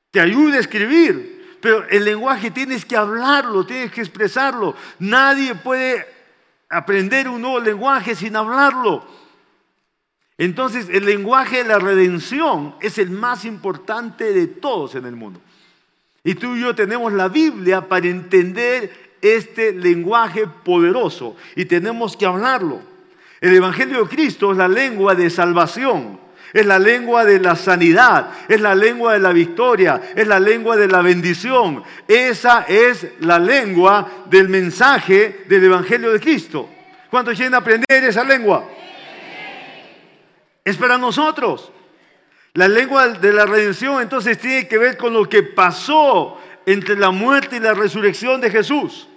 Te 0.09 0.19
ayuda 0.19 0.57
a 0.57 0.61
escribir, 0.61 1.59
pero 1.61 1.87
el 1.87 2.03
lenguaje 2.03 2.49
tienes 2.49 2.83
que 2.83 2.97
hablarlo, 2.97 3.63
tienes 3.63 3.91
que 3.91 4.01
expresarlo. 4.01 4.75
Nadie 4.97 5.53
puede 5.53 6.07
aprender 6.67 7.29
un 7.29 7.43
nuevo 7.43 7.59
lenguaje 7.59 8.15
sin 8.15 8.35
hablarlo. 8.35 9.19
Entonces, 10.39 10.87
el 10.89 11.05
lenguaje 11.05 11.57
de 11.57 11.65
la 11.65 11.79
redención 11.79 12.73
es 12.79 12.97
el 12.97 13.11
más 13.11 13.43
importante 13.43 14.33
de 14.33 14.47
todos 14.47 14.95
en 14.95 15.05
el 15.05 15.17
mundo. 15.17 15.41
Y 16.23 16.35
tú 16.35 16.55
y 16.55 16.61
yo 16.61 16.73
tenemos 16.73 17.11
la 17.11 17.27
Biblia 17.27 17.81
para 17.81 18.07
entender 18.07 19.17
este 19.21 19.73
lenguaje 19.73 20.45
poderoso 20.63 21.35
y 21.57 21.65
tenemos 21.65 22.15
que 22.15 22.25
hablarlo. 22.25 22.79
El 23.41 23.53
Evangelio 23.53 24.01
de 24.01 24.15
Cristo 24.15 24.53
es 24.53 24.57
la 24.57 24.69
lengua 24.69 25.13
de 25.13 25.29
salvación, 25.29 26.17
es 26.53 26.65
la 26.65 26.79
lengua 26.79 27.25
de 27.25 27.41
la 27.41 27.57
sanidad, 27.57 28.31
es 28.47 28.61
la 28.61 28.75
lengua 28.75 29.13
de 29.13 29.19
la 29.19 29.33
victoria, 29.33 30.01
es 30.15 30.25
la 30.25 30.39
lengua 30.39 30.77
de 30.77 30.87
la 30.87 31.01
bendición. 31.01 31.83
Esa 32.07 32.61
es 32.61 33.07
la 33.19 33.39
lengua 33.39 34.23
del 34.29 34.47
mensaje 34.47 35.43
del 35.49 35.65
Evangelio 35.65 36.13
de 36.13 36.19
Cristo. 36.21 36.69
¿Cuántos 37.09 37.35
quieren 37.35 37.55
aprender 37.55 38.05
esa 38.05 38.23
lengua? 38.23 38.78
Es 40.69 40.77
para 40.77 40.99
nosotros. 40.99 41.71
La 42.53 42.67
lengua 42.67 43.07
de 43.07 43.33
la 43.33 43.47
redención 43.47 44.03
entonces 44.03 44.37
tiene 44.37 44.67
que 44.67 44.77
ver 44.77 44.97
con 44.97 45.13
lo 45.13 45.27
que 45.27 45.41
pasó 45.41 46.39
entre 46.63 46.95
la 46.95 47.09
muerte 47.09 47.55
y 47.55 47.59
la 47.59 47.73
resurrección 47.73 48.39
de 48.39 48.51
Jesús 48.51 49.07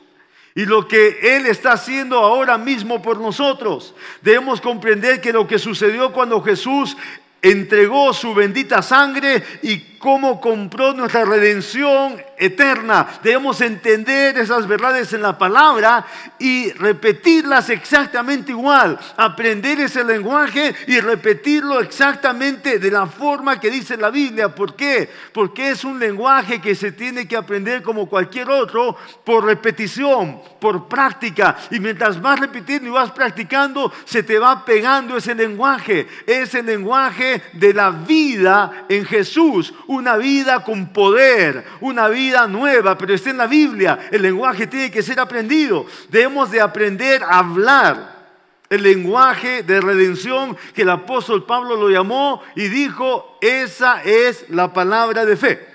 y 0.54 0.64
lo 0.64 0.88
que 0.88 1.36
Él 1.36 1.44
está 1.44 1.72
haciendo 1.72 2.16
ahora 2.16 2.56
mismo 2.56 3.02
por 3.02 3.18
nosotros. 3.18 3.94
Debemos 4.22 4.62
comprender 4.62 5.20
que 5.20 5.30
lo 5.30 5.46
que 5.46 5.58
sucedió 5.58 6.10
cuando 6.10 6.40
Jesús 6.40 6.96
entregó 7.42 8.14
su 8.14 8.32
bendita 8.32 8.80
sangre 8.80 9.42
y 9.62 9.76
cómo 10.02 10.40
compró 10.40 10.92
nuestra 10.92 11.24
redención 11.24 12.20
eterna. 12.36 13.06
Debemos 13.22 13.60
entender 13.60 14.36
esas 14.36 14.66
verdades 14.66 15.12
en 15.12 15.22
la 15.22 15.38
palabra 15.38 16.04
y 16.40 16.72
repetirlas 16.72 17.70
exactamente 17.70 18.50
igual. 18.50 18.98
Aprender 19.16 19.78
ese 19.78 20.02
lenguaje 20.02 20.74
y 20.88 20.98
repetirlo 20.98 21.80
exactamente 21.80 22.80
de 22.80 22.90
la 22.90 23.06
forma 23.06 23.60
que 23.60 23.70
dice 23.70 23.96
la 23.96 24.10
Biblia. 24.10 24.52
¿Por 24.52 24.74
qué? 24.74 25.08
Porque 25.32 25.70
es 25.70 25.84
un 25.84 26.00
lenguaje 26.00 26.60
que 26.60 26.74
se 26.74 26.90
tiene 26.90 27.28
que 27.28 27.36
aprender 27.36 27.80
como 27.80 28.08
cualquier 28.08 28.50
otro 28.50 28.96
por 29.22 29.44
repetición, 29.44 30.42
por 30.60 30.88
práctica. 30.88 31.56
Y 31.70 31.78
mientras 31.78 32.20
vas 32.20 32.40
repitiendo 32.40 32.88
y 32.88 32.90
vas 32.90 33.12
practicando, 33.12 33.92
se 34.04 34.24
te 34.24 34.40
va 34.40 34.64
pegando 34.64 35.16
ese 35.16 35.36
lenguaje. 35.36 36.08
Ese 36.26 36.60
lenguaje 36.60 37.40
de 37.52 37.72
la 37.72 37.90
vida 37.90 38.86
en 38.88 39.04
Jesús 39.04 39.72
una 39.92 40.16
vida 40.16 40.64
con 40.64 40.88
poder, 40.92 41.64
una 41.80 42.08
vida 42.08 42.46
nueva, 42.46 42.96
pero 42.96 43.14
está 43.14 43.30
en 43.30 43.38
la 43.38 43.46
Biblia. 43.46 44.08
El 44.10 44.22
lenguaje 44.22 44.66
tiene 44.66 44.90
que 44.90 45.02
ser 45.02 45.20
aprendido. 45.20 45.86
Debemos 46.08 46.50
de 46.50 46.60
aprender 46.60 47.22
a 47.22 47.38
hablar 47.38 48.22
el 48.68 48.82
lenguaje 48.82 49.62
de 49.62 49.80
redención 49.80 50.56
que 50.74 50.82
el 50.82 50.90
apóstol 50.90 51.44
Pablo 51.44 51.76
lo 51.76 51.90
llamó 51.90 52.42
y 52.56 52.68
dijo, 52.68 53.36
esa 53.42 54.02
es 54.02 54.48
la 54.48 54.72
palabra 54.72 55.26
de 55.26 55.36
fe. 55.36 55.68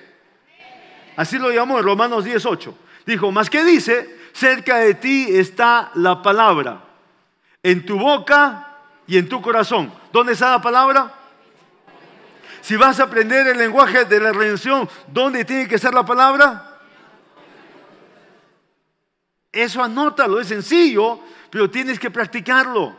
Así 1.16 1.38
lo 1.38 1.52
llamó 1.52 1.78
en 1.78 1.86
Romanos 1.86 2.26
18. 2.26 2.76
Dijo, 3.06 3.32
más 3.32 3.50
que 3.50 3.64
dice, 3.64 4.18
cerca 4.34 4.78
de 4.78 4.96
ti 4.96 5.28
está 5.30 5.92
la 5.94 6.22
palabra, 6.22 6.82
en 7.62 7.86
tu 7.86 8.00
boca 8.00 8.78
y 9.06 9.18
en 9.18 9.30
tu 9.30 9.42
corazón. 9.42 9.92
¿Dónde 10.12 10.34
está 10.34 10.52
la 10.52 10.62
palabra? 10.62 11.17
Si 12.68 12.76
vas 12.76 13.00
a 13.00 13.04
aprender 13.04 13.48
el 13.48 13.58
lenguaje 13.58 14.04
de 14.04 14.20
la 14.20 14.34
redención, 14.34 14.90
¿dónde 15.08 15.46
tiene 15.46 15.70
que 15.70 15.78
ser 15.78 15.94
la 15.94 16.06
palabra? 16.06 16.82
Eso 19.54 19.82
anótalo, 19.82 20.42
es 20.42 20.50
sencillo, 20.50 21.22
pero 21.50 21.70
tienes 21.70 21.98
que 21.98 22.12
practicarlo. 22.12 22.94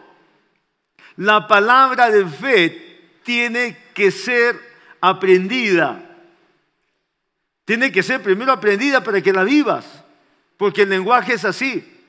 La 1.17 1.47
palabra 1.47 2.11
de 2.11 2.25
fe 2.25 3.11
tiene 3.23 3.77
que 3.93 4.11
ser 4.11 4.59
aprendida. 5.03 6.01
Tiene 7.67 7.93
que 7.93 8.03
ser 8.03 8.23
primero 8.23 8.53
aprendida 8.53 9.05
para 9.05 9.21
que 9.21 9.35
la 9.35 9.45
vivas, 9.45 9.85
porque 10.57 10.85
el 10.85 10.89
lenguaje 10.89 11.35
es 11.35 11.45
así. 11.45 12.07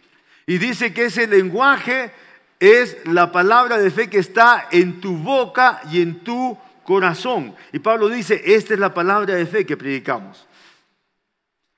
Y 0.47 0.59
dice 0.59 0.93
que 0.93 1.07
ese 1.07 1.27
lenguaje 1.27 2.13
es 2.57 2.95
la 3.03 3.33
palabra 3.33 3.77
de 3.77 3.91
fe 3.91 4.09
que 4.09 4.19
está 4.19 4.69
en 4.71 5.01
tu 5.01 5.17
boca 5.17 5.81
y 5.91 6.01
en 6.01 6.23
tu 6.23 6.57
corazón. 6.89 7.55
Y 7.71 7.77
Pablo 7.77 8.09
dice, 8.09 8.41
esta 8.43 8.73
es 8.73 8.79
la 8.79 8.95
palabra 8.95 9.35
de 9.35 9.45
fe 9.45 9.63
que 9.63 9.77
predicamos. 9.77 10.47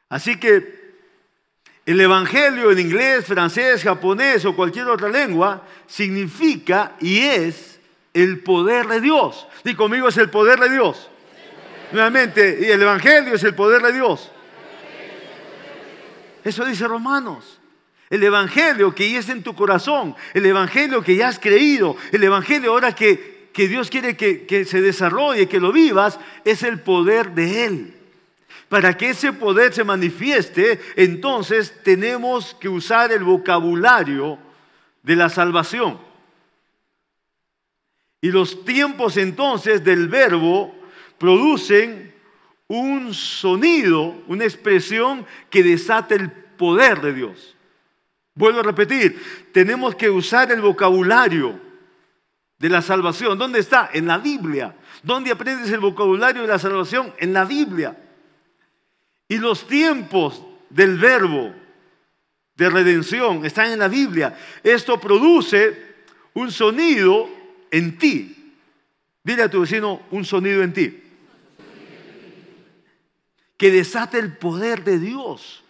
Así 0.08 0.39
que 0.39 0.93
el 1.86 2.00
Evangelio 2.00 2.71
en 2.71 2.80
inglés, 2.80 3.26
francés, 3.26 3.84
japonés 3.84 4.45
o 4.45 4.56
cualquier 4.56 4.88
otra 4.88 5.10
lengua 5.10 5.67
significa 5.86 6.93
y 7.02 7.19
es 7.19 7.82
el 8.13 8.39
poder 8.39 8.88
de 8.88 9.02
Dios. 9.02 9.47
Y 9.65 9.76
conmigo 9.76 10.08
es 10.08 10.15
el 10.15 10.30
poder 10.30 10.62
de 10.62 10.69
Dios. 10.69 11.10
Nuevamente, 11.91 12.60
y 12.62 12.71
el 12.71 12.82
Evangelio 12.82 13.34
es 13.34 13.43
el 13.43 13.54
poder 13.54 13.82
de 13.82 13.91
Dios. 13.91 14.32
Eso 16.45 16.63
dice 16.63 16.88
Romanos. 16.88 17.60
El 18.10 18.24
Evangelio 18.24 18.95
que 18.95 19.12
ya 19.12 19.19
es 19.19 19.28
en 19.28 19.43
tu 19.43 19.56
corazón, 19.56 20.15
el 20.34 20.45
Evangelio 20.45 21.04
que 21.04 21.17
ya 21.17 21.28
has 21.28 21.39
creído, 21.39 21.97
el 22.13 22.24
Evangelio 22.24 22.71
ahora 22.71 22.95
que 22.95 23.31
que 23.54 23.68
Dios 23.68 23.90
quiere 23.90 24.16
que, 24.16 24.66
se 24.66 24.82
desarrolle, 24.82 25.48
que 25.48 25.60
lo 25.60 25.72
vivas, 25.72 26.20
es 26.46 26.64
el 26.64 26.80
poder 26.80 27.32
de 27.32 27.66
Él. 27.66 27.94
Para 28.70 28.96
que 28.96 29.10
ese 29.10 29.34
poder 29.34 29.74
se 29.74 29.84
manifieste, 29.84 30.80
entonces 30.96 31.74
tenemos 31.84 32.56
que 32.56 32.70
usar 32.70 33.12
el 33.12 33.24
vocabulario 33.24 34.40
de 35.04 35.16
la 35.16 35.30
salvación. 35.30 36.00
Y 38.22 38.32
los 38.32 38.64
tiempos 38.64 39.18
entonces 39.18 39.84
del 39.84 40.08
verbo 40.08 40.74
producen 41.18 42.14
un 42.68 43.14
sonido, 43.14 44.24
una 44.28 44.46
expresión 44.46 45.26
que 45.50 45.64
desata 45.64 46.16
el 46.16 46.32
poder 46.32 47.02
de 47.02 47.14
Dios. 47.14 47.58
Vuelvo 48.34 48.62
a 48.62 48.64
repetir, 48.64 49.50
tenemos 49.52 49.96
que 49.96 50.10
usar 50.10 50.52
el 50.52 50.62
vocabulario 50.62 51.71
de 52.62 52.69
la 52.69 52.84
salvación. 52.84 53.39
¿Dónde 53.39 53.60
está? 53.60 53.89
En 53.91 54.06
la 54.06 54.19
Biblia. 54.19 54.76
¿Dónde 55.02 55.32
aprendes 55.32 55.71
el 55.71 55.80
vocabulario 55.80 56.43
de 56.43 56.47
la 56.47 56.60
salvación? 56.60 57.12
En 57.17 57.34
la 57.34 57.43
Biblia. 57.43 57.97
Y 59.28 59.39
los 59.39 59.65
tiempos 59.65 60.43
del 60.69 61.00
verbo 61.00 61.56
de 62.56 62.69
redención 62.69 63.43
están 63.45 63.71
en 63.71 63.80
la 63.80 63.88
Biblia. 63.88 64.38
Esto 64.62 65.00
produce 65.00 65.95
un 66.36 66.52
sonido 66.52 67.28
en 67.71 67.97
ti. 67.97 68.54
Dile 69.24 69.43
a 69.43 69.50
tu 69.50 69.62
vecino 69.62 70.04
un 70.12 70.24
sonido 70.24 70.62
en 70.62 70.74
ti. 70.74 71.04
Que 73.58 73.71
desate 73.71 74.19
el 74.19 74.38
poder 74.38 74.84
de 74.84 75.00
Dios. 75.00 75.63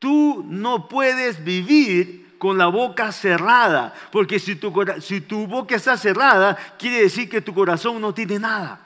Tú 0.00 0.44
no 0.48 0.88
puedes 0.88 1.44
vivir 1.44 2.21
con 2.42 2.58
la 2.58 2.66
boca 2.66 3.12
cerrada, 3.12 3.94
porque 4.10 4.40
si 4.40 4.56
tu, 4.56 4.74
si 5.00 5.20
tu 5.20 5.46
boca 5.46 5.76
está 5.76 5.96
cerrada, 5.96 6.56
quiere 6.76 7.02
decir 7.02 7.30
que 7.30 7.40
tu 7.40 7.54
corazón 7.54 8.00
no 8.00 8.12
tiene 8.12 8.36
nada. 8.40 8.80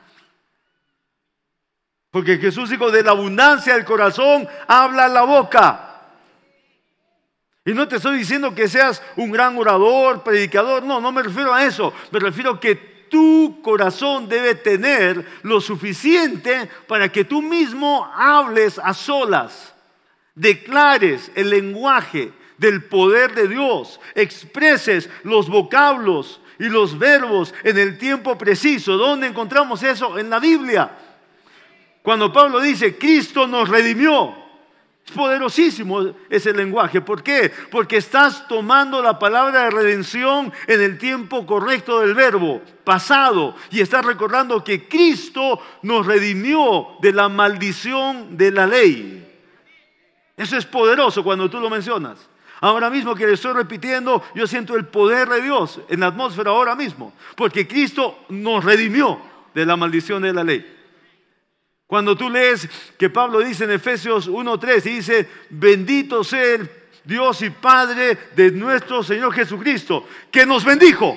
Porque 2.11 2.37
Jesús 2.37 2.69
dijo, 2.69 2.91
de 2.91 3.03
la 3.03 3.13
abundancia 3.13 3.73
del 3.73 3.87
corazón 3.87 4.47
habla 4.69 5.09
la 5.09 5.23
boca. 5.23 6.03
Y 7.65 7.73
no 7.73 7.89
te 7.89 7.97
estoy 7.97 8.19
diciendo 8.19 8.55
que 8.55 8.69
seas 8.69 9.03
un 9.17 9.33
gran 9.33 9.57
orador, 9.57 10.23
predicador, 10.23 10.83
no, 10.83 11.01
no 11.01 11.11
me 11.11 11.23
refiero 11.23 11.55
a 11.55 11.65
eso, 11.65 11.95
me 12.11 12.21
refiero 12.21 12.51
a 12.51 12.61
que 12.61 12.75
tu 13.09 13.63
corazón 13.63 14.29
debe 14.29 14.55
tener 14.55 15.27
lo 15.45 15.63
suficiente 15.63 16.69
para 16.87 17.11
que 17.11 17.25
tú 17.25 17.41
mismo 17.41 18.07
hables 18.15 18.79
a 18.79 18.93
solas, 18.93 19.73
declares 20.35 21.33
el 21.35 21.49
lenguaje, 21.49 22.35
del 22.59 22.85
poder 22.85 23.35
de 23.35 23.49
Dios, 23.49 24.01
expreses 24.15 25.09
los 25.23 25.49
vocablos 25.49 26.41
y 26.59 26.69
los 26.69 26.99
verbos 26.99 27.55
en 27.63 27.79
el 27.79 27.99
tiempo 27.99 28.39
preciso. 28.39 28.97
¿Dónde 28.97 29.27
encontramos 29.27 29.83
eso? 29.83 30.19
En 30.19 30.31
la 30.31 30.39
Biblia. 30.39 30.91
Cuando 32.03 32.33
Pablo 32.33 32.61
dice, 32.61 32.97
Cristo 32.97 33.47
nos 33.47 33.69
redimió, 33.69 34.35
es 35.05 35.13
poderosísimo 35.13 36.15
ese 36.31 36.53
lenguaje. 36.53 37.01
¿Por 37.01 37.23
qué? 37.23 37.53
Porque 37.71 37.97
estás 37.97 38.47
tomando 38.49 39.03
la 39.03 39.19
palabra 39.19 39.65
de 39.65 39.71
redención 39.71 40.53
en 40.67 40.81
el 40.81 40.99
tiempo 40.99 41.47
correcto 41.47 42.01
del 42.01 42.15
verbo, 42.15 42.63
pasado, 42.85 43.55
y 43.71 43.81
estás 43.81 44.05
recordando 44.05 44.65
que 44.65 44.89
Cristo 44.89 45.61
nos 45.83 46.07
redimió 46.07 46.97
de 47.01 47.13
la 47.13 47.29
maldición 47.29 48.37
de 48.37 48.51
la 48.51 48.67
ley. 48.67 49.23
Eso 50.37 50.57
es 50.57 50.67
poderoso 50.67 51.23
cuando 51.23 51.49
tú 51.49 51.61
lo 51.61 51.71
mencionas. 51.71 52.29
Ahora 52.61 52.89
mismo 52.91 53.15
que 53.15 53.27
le 53.27 53.35
estoy 53.35 53.53
repitiendo, 53.53 54.23
yo 54.35 54.47
siento 54.47 54.77
el 54.77 54.87
poder 54.87 55.29
de 55.29 55.43
Dios 55.43 55.81
en 55.89 56.01
la 56.01 56.07
atmósfera 56.07 56.51
ahora 56.51 56.75
mismo, 56.75 57.13
porque 57.37 57.69
Cristo 57.69 58.25
nos 58.29 58.65
redimió 58.65 59.21
de 59.55 59.67
la 59.67 59.77
maldición 59.77 60.23
de 60.23 60.33
la 60.33 60.45
ley. 60.45 60.75
Cuando 61.87 62.17
tú 62.17 62.29
lees 62.29 62.69
que 62.99 63.11
Pablo 63.11 63.41
dice 63.41 63.65
en 63.65 63.73
Efesios 63.73 64.29
1.3, 64.29 64.83
dice, 64.83 65.29
bendito 65.51 66.25
sea 66.25 66.55
el 66.55 66.71
Dios 67.05 67.43
y 67.43 67.51
Padre 67.51 68.19
de 68.35 68.51
nuestro 68.51 69.03
Señor 69.05 69.33
Jesucristo, 69.33 70.09
que 70.31 70.45
nos 70.45 70.65
bendijo. 70.65 71.17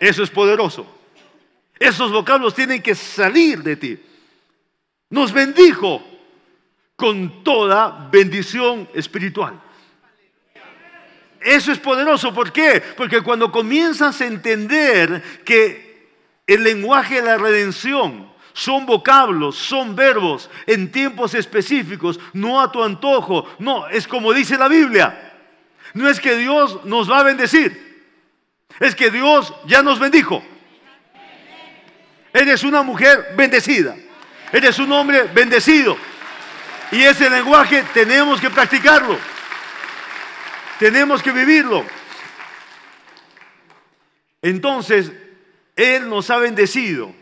Eso 0.00 0.22
es 0.22 0.30
poderoso. 0.30 0.86
Esos 1.78 2.10
vocablos 2.10 2.54
tienen 2.54 2.82
que 2.82 2.94
salir 2.94 3.62
de 3.62 3.76
ti. 3.76 3.98
Nos 5.10 5.32
bendijo 5.32 6.02
con 7.00 7.42
toda 7.42 8.10
bendición 8.12 8.86
espiritual. 8.92 9.58
Eso 11.40 11.72
es 11.72 11.78
poderoso. 11.78 12.34
¿Por 12.34 12.52
qué? 12.52 12.82
Porque 12.94 13.22
cuando 13.22 13.50
comienzas 13.50 14.20
a 14.20 14.26
entender 14.26 15.40
que 15.42 16.10
el 16.46 16.62
lenguaje 16.62 17.14
de 17.14 17.22
la 17.22 17.38
redención 17.38 18.30
son 18.52 18.84
vocablos, 18.84 19.56
son 19.56 19.96
verbos 19.96 20.50
en 20.66 20.92
tiempos 20.92 21.32
específicos, 21.32 22.20
no 22.34 22.60
a 22.60 22.70
tu 22.70 22.84
antojo. 22.84 23.48
No, 23.58 23.88
es 23.88 24.06
como 24.06 24.34
dice 24.34 24.58
la 24.58 24.68
Biblia. 24.68 25.32
No 25.94 26.06
es 26.06 26.20
que 26.20 26.36
Dios 26.36 26.84
nos 26.84 27.10
va 27.10 27.20
a 27.20 27.24
bendecir, 27.24 28.04
es 28.78 28.94
que 28.94 29.10
Dios 29.10 29.54
ya 29.66 29.82
nos 29.82 29.98
bendijo. 29.98 30.44
Eres 32.34 32.62
una 32.62 32.82
mujer 32.82 33.32
bendecida, 33.36 33.96
eres 34.52 34.78
un 34.78 34.92
hombre 34.92 35.22
bendecido. 35.32 35.96
Y 36.92 37.02
ese 37.02 37.30
lenguaje 37.30 37.84
tenemos 37.94 38.40
que 38.40 38.50
practicarlo, 38.50 39.16
tenemos 40.78 41.22
que 41.22 41.32
vivirlo. 41.32 41.84
Entonces, 44.42 45.12
Él 45.76 46.08
nos 46.08 46.30
ha 46.30 46.38
bendecido 46.38 47.14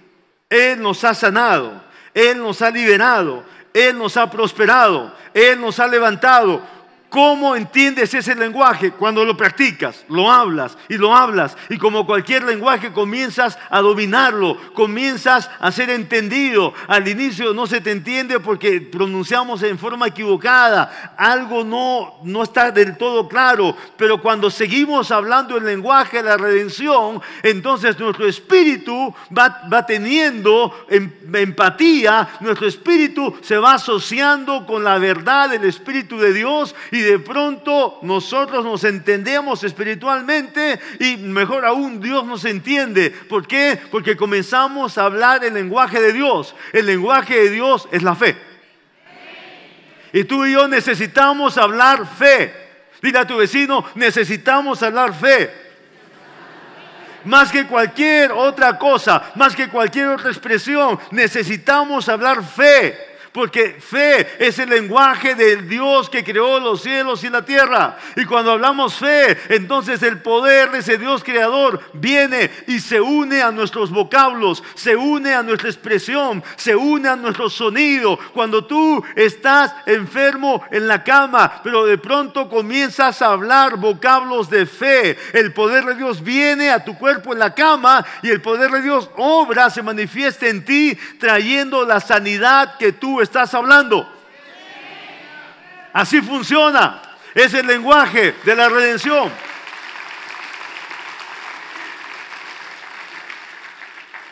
él 0.51 0.81
nos 0.81 1.05
ha 1.05 1.15
sanado, 1.15 1.83
Él 2.15 2.39
nos 2.39 2.63
ha 2.63 2.71
liberado, 2.71 3.45
Él 3.75 3.99
nos 3.99 4.17
ha 4.17 4.31
prosperado, 4.31 5.15
Él 5.35 5.61
nos 5.61 5.79
ha 5.79 5.87
levantado. 5.87 6.63
¿Cómo 7.09 7.57
entiendes 7.57 8.13
ese 8.13 8.35
lenguaje? 8.35 8.91
Cuando 8.91 9.25
lo 9.25 9.35
practicas, 9.35 10.05
lo 10.11 10.31
hablas 10.31 10.77
y 10.91 10.99
lo 10.99 11.17
hablas. 11.17 11.57
Y 11.71 11.79
como 11.79 12.07
cualquier 12.07 12.45
lenguaje 12.45 12.93
comienzas 12.93 13.59
a 13.71 13.81
dominarlo, 13.81 14.59
comienzas 14.75 15.51
a 15.59 15.73
ser 15.73 15.89
entendido. 15.89 16.75
Al 16.87 17.09
inicio 17.09 17.55
no 17.55 17.67
se 17.67 17.81
te 17.81 17.93
entiende 17.93 18.41
porque 18.41 18.83
pronunciamos 18.83 19.63
en 19.63 19.79
forma 19.79 20.09
equivocada. 20.09 21.15
Algo 21.17 21.65
no, 21.65 22.19
no 22.25 22.43
está 22.43 22.71
del 22.71 22.99
todo 22.99 23.27
claro. 23.27 23.75
Pero 23.97 24.21
cuando 24.21 24.51
seguimos 24.51 25.11
hablando 25.11 25.57
el 25.57 25.65
lenguaje 25.65 26.19
de 26.19 26.25
la 26.25 26.37
redención, 26.37 27.23
entonces 27.43 27.99
nuestro 27.99 28.27
espíritu 28.29 29.15
va, 29.37 29.63
va 29.73 29.87
teniendo 29.87 30.87
em, 30.91 31.11
empatía, 31.33 32.29
nuestro 32.41 32.69
espíritu 32.69 33.35
se 33.41 33.57
va 33.57 33.75
asociando 33.75 34.67
con 34.67 34.85
la 34.85 34.99
verdad 34.99 35.49
del 35.49 35.65
Espíritu 35.65 36.19
de 36.19 36.33
Dios 36.33 36.75
de 37.01 37.19
pronto 37.19 37.99
nosotros 38.03 38.65
nos 38.65 38.85
entendemos 38.85 39.65
espiritualmente 39.65 40.79
y 41.01 41.17
mejor 41.17 41.65
aún 41.65 42.01
Dios 42.01 42.25
nos 42.25 42.45
entiende. 42.45 43.11
¿Por 43.11 43.47
qué? 43.47 43.79
Porque 43.91 44.17
comenzamos 44.17 44.99
a 44.99 45.05
hablar 45.05 45.45
el 45.45 45.55
lenguaje 45.55 46.01
de 46.01 46.13
Dios. 46.13 46.55
El 46.73 46.87
lenguaje 46.87 47.35
de 47.35 47.51
Dios 47.51 47.89
es 47.93 48.03
la 48.03 48.15
fe. 48.15 48.37
Y 50.13 50.25
tú 50.25 50.47
y 50.47 50.53
yo 50.53 50.69
necesitamos 50.69 51.59
hablar 51.59 52.07
fe. 52.07 52.55
Dile 53.03 53.19
a 53.19 53.27
tu 53.27 53.37
vecino, 53.37 53.85
necesitamos 53.95 54.83
hablar 54.83 55.15
fe. 55.15 55.69
Más 57.25 57.53
que 57.53 57.67
cualquier 57.67 58.33
otra 58.33 58.79
cosa, 58.79 59.33
más 59.35 59.55
que 59.55 59.69
cualquier 59.69 60.09
otra 60.09 60.31
expresión, 60.31 60.99
necesitamos 61.11 62.09
hablar 62.09 62.43
fe. 62.43 63.18
Porque 63.33 63.77
fe 63.81 64.27
es 64.39 64.59
el 64.59 64.71
lenguaje 64.71 65.35
del 65.35 65.69
Dios 65.69 66.09
que 66.09 66.25
creó 66.25 66.61
los 66.61 66.83
cielos 66.83 67.25
y 67.25 67.31
la 67.31 67.45
tierra. 67.45 67.99
Y 68.17 68.25
cuando 68.25 68.53
hablamos 68.53 68.95
fe, 68.95 69.37
entonces 69.49 70.03
el 70.03 70.21
poder 70.23 70.71
de 70.71 70.79
ese 70.79 70.99
Dios 70.99 71.23
creador 71.23 71.81
viene 71.93 72.51
y 72.67 72.81
se 72.81 73.01
une 73.01 73.43
a 73.43 73.51
nuestros 73.51 73.91
vocablos, 73.91 74.63
se 74.75 74.97
une 74.97 75.35
a 75.35 75.43
nuestra 75.43 75.69
expresión, 75.69 76.43
se 76.57 76.75
une 76.75 77.09
a 77.09 77.17
nuestro 77.17 77.51
sonido. 77.51 78.19
Cuando 78.33 78.65
tú 78.65 79.05
estás 79.15 79.75
enfermo 79.87 80.65
en 80.71 80.89
la 80.89 81.05
cama, 81.05 81.61
pero 81.63 81.85
de 81.85 81.99
pronto 81.99 82.49
comienzas 82.49 83.23
a 83.23 83.33
hablar 83.33 83.77
vocablos 83.77 84.51
de 84.51 84.67
fe, 84.67 85.19
el 85.33 85.53
poder 85.53 85.85
de 85.85 85.95
Dios 85.95 86.23
viene 86.23 86.71
a 86.71 86.85
tu 86.85 86.97
cuerpo 86.97 87.33
en 87.33 87.39
la 87.39 87.55
cama 87.55 88.05
y 88.23 88.31
el 88.31 88.41
poder 88.41 88.71
de 88.71 88.83
Dios 88.83 89.11
obra, 89.17 89.71
se 89.71 89.83
manifiesta 89.83 90.49
en 90.49 90.65
ti, 90.65 90.99
trayendo 91.19 91.85
la 91.85 92.01
sanidad 92.01 92.77
que 92.79 92.93
tú 92.93 93.18
estás 93.21 93.53
hablando. 93.55 94.11
Así 95.93 96.21
funciona. 96.21 97.03
Es 97.35 97.55
el 97.55 97.67
lenguaje 97.67 98.35
de 98.45 98.57
la 98.57 98.69
redención. 98.69 99.31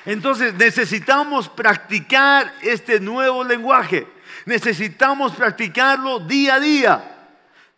Entonces 0.04 0.54
necesitamos 0.54 1.48
practicar 1.48 2.54
este 2.62 3.00
nuevo 3.00 3.42
lenguaje. 3.42 4.06
Necesitamos 4.44 5.32
practicarlo 5.34 6.20
día 6.20 6.54
a 6.54 6.60
día. 6.60 7.16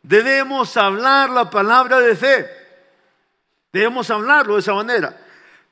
Debemos 0.03 0.77
hablar 0.77 1.31
la 1.31 1.49
palabra 1.49 1.99
de 2.01 2.14
fe. 2.14 2.47
Debemos 3.73 4.11
hablarlo 4.11 4.55
de 4.55 4.61
esa 4.61 4.75
manera. 4.75 5.16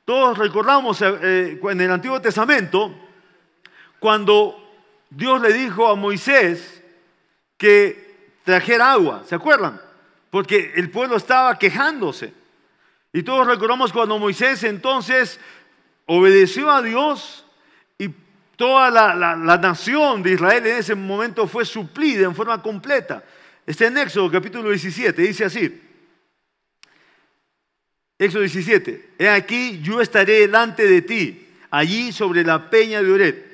Todos 0.06 0.38
recordamos 0.38 1.00
eh, 1.02 1.18
eh, 1.22 1.60
en 1.62 1.80
el 1.80 1.90
Antiguo 1.90 2.20
Testamento 2.20 2.94
cuando 3.98 4.65
Dios 5.10 5.40
le 5.40 5.52
dijo 5.52 5.88
a 5.88 5.94
Moisés 5.94 6.82
que 7.56 8.06
trajera 8.44 8.92
agua, 8.92 9.24
¿se 9.26 9.34
acuerdan? 9.34 9.80
Porque 10.30 10.72
el 10.76 10.90
pueblo 10.90 11.16
estaba 11.16 11.58
quejándose. 11.58 12.32
Y 13.12 13.22
todos 13.22 13.46
recordamos 13.46 13.92
cuando 13.92 14.18
Moisés 14.18 14.62
entonces 14.64 15.40
obedeció 16.06 16.70
a 16.70 16.82
Dios 16.82 17.46
y 17.98 18.10
toda 18.56 18.90
la, 18.90 19.56
nación 19.58 20.22
de 20.22 20.32
Israel 20.32 20.66
en 20.66 20.76
ese 20.76 20.94
momento 20.94 21.46
fue 21.46 21.64
suplida 21.64 22.26
en 22.26 22.34
forma 22.34 22.60
completa. 22.60 23.24
Está 23.64 23.86
en 23.86 23.98
Éxodo 23.98 24.30
capítulo 24.30 24.70
17, 24.70 25.22
dice 25.22 25.44
así. 25.44 25.82
Éxodo 28.18 28.42
17, 28.42 29.10
he 29.18 29.28
aquí 29.28 29.80
yo 29.82 30.00
estaré 30.00 30.40
delante 30.40 30.86
de 30.86 31.02
ti, 31.02 31.48
allí 31.70 32.12
sobre 32.12 32.44
la 32.44 32.70
peña 32.70 33.02
de 33.02 33.12
Oret 33.12 33.45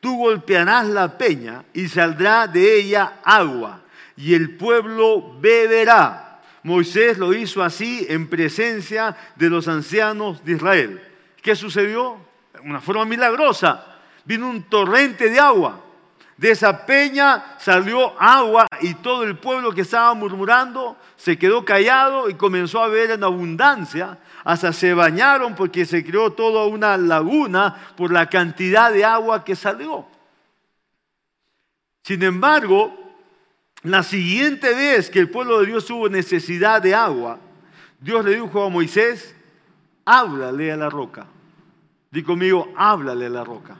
tú 0.00 0.16
golpearás 0.16 0.86
la 0.88 1.16
peña 1.18 1.64
y 1.72 1.88
saldrá 1.88 2.46
de 2.46 2.80
ella 2.80 3.20
agua, 3.24 3.80
y 4.16 4.34
el 4.34 4.56
pueblo 4.56 5.36
beberá. 5.40 6.40
Moisés 6.62 7.18
lo 7.18 7.32
hizo 7.32 7.62
así 7.62 8.06
en 8.08 8.28
presencia 8.28 9.16
de 9.36 9.48
los 9.48 9.68
ancianos 9.68 10.44
de 10.44 10.52
Israel. 10.52 11.02
¿Qué 11.40 11.54
sucedió? 11.54 12.18
Una 12.64 12.80
forma 12.80 13.04
milagrosa. 13.04 13.86
Vino 14.24 14.50
un 14.50 14.64
torrente 14.64 15.30
de 15.30 15.38
agua. 15.38 15.80
De 16.36 16.50
esa 16.50 16.84
peña 16.84 17.56
salió 17.58 18.20
agua 18.20 18.66
y 18.80 18.94
todo 18.94 19.24
el 19.24 19.36
pueblo 19.38 19.72
que 19.72 19.80
estaba 19.80 20.14
murmurando 20.14 20.96
se 21.16 21.36
quedó 21.36 21.64
callado 21.64 22.28
y 22.28 22.34
comenzó 22.34 22.82
a 22.82 22.88
beber 22.88 23.12
en 23.12 23.24
abundancia 23.24 24.18
hasta 24.48 24.72
se 24.72 24.94
bañaron 24.94 25.54
porque 25.54 25.84
se 25.84 26.02
creó 26.02 26.32
toda 26.32 26.64
una 26.64 26.96
laguna 26.96 27.92
por 27.98 28.10
la 28.10 28.30
cantidad 28.30 28.90
de 28.90 29.04
agua 29.04 29.44
que 29.44 29.54
salió. 29.54 30.06
Sin 32.02 32.22
embargo, 32.22 32.98
la 33.82 34.02
siguiente 34.02 34.72
vez 34.72 35.10
que 35.10 35.18
el 35.18 35.28
pueblo 35.28 35.60
de 35.60 35.66
Dios 35.66 35.84
tuvo 35.84 36.08
necesidad 36.08 36.80
de 36.80 36.94
agua, 36.94 37.38
Dios 38.00 38.24
le 38.24 38.36
dijo 38.36 38.64
a 38.64 38.70
Moisés, 38.70 39.36
háblale 40.06 40.72
a 40.72 40.78
la 40.78 40.88
roca. 40.88 41.26
Di 42.10 42.22
conmigo, 42.22 42.72
háblale 42.74 43.26
a 43.26 43.28
la 43.28 43.44
roca. 43.44 43.76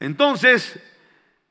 Entonces, 0.00 0.78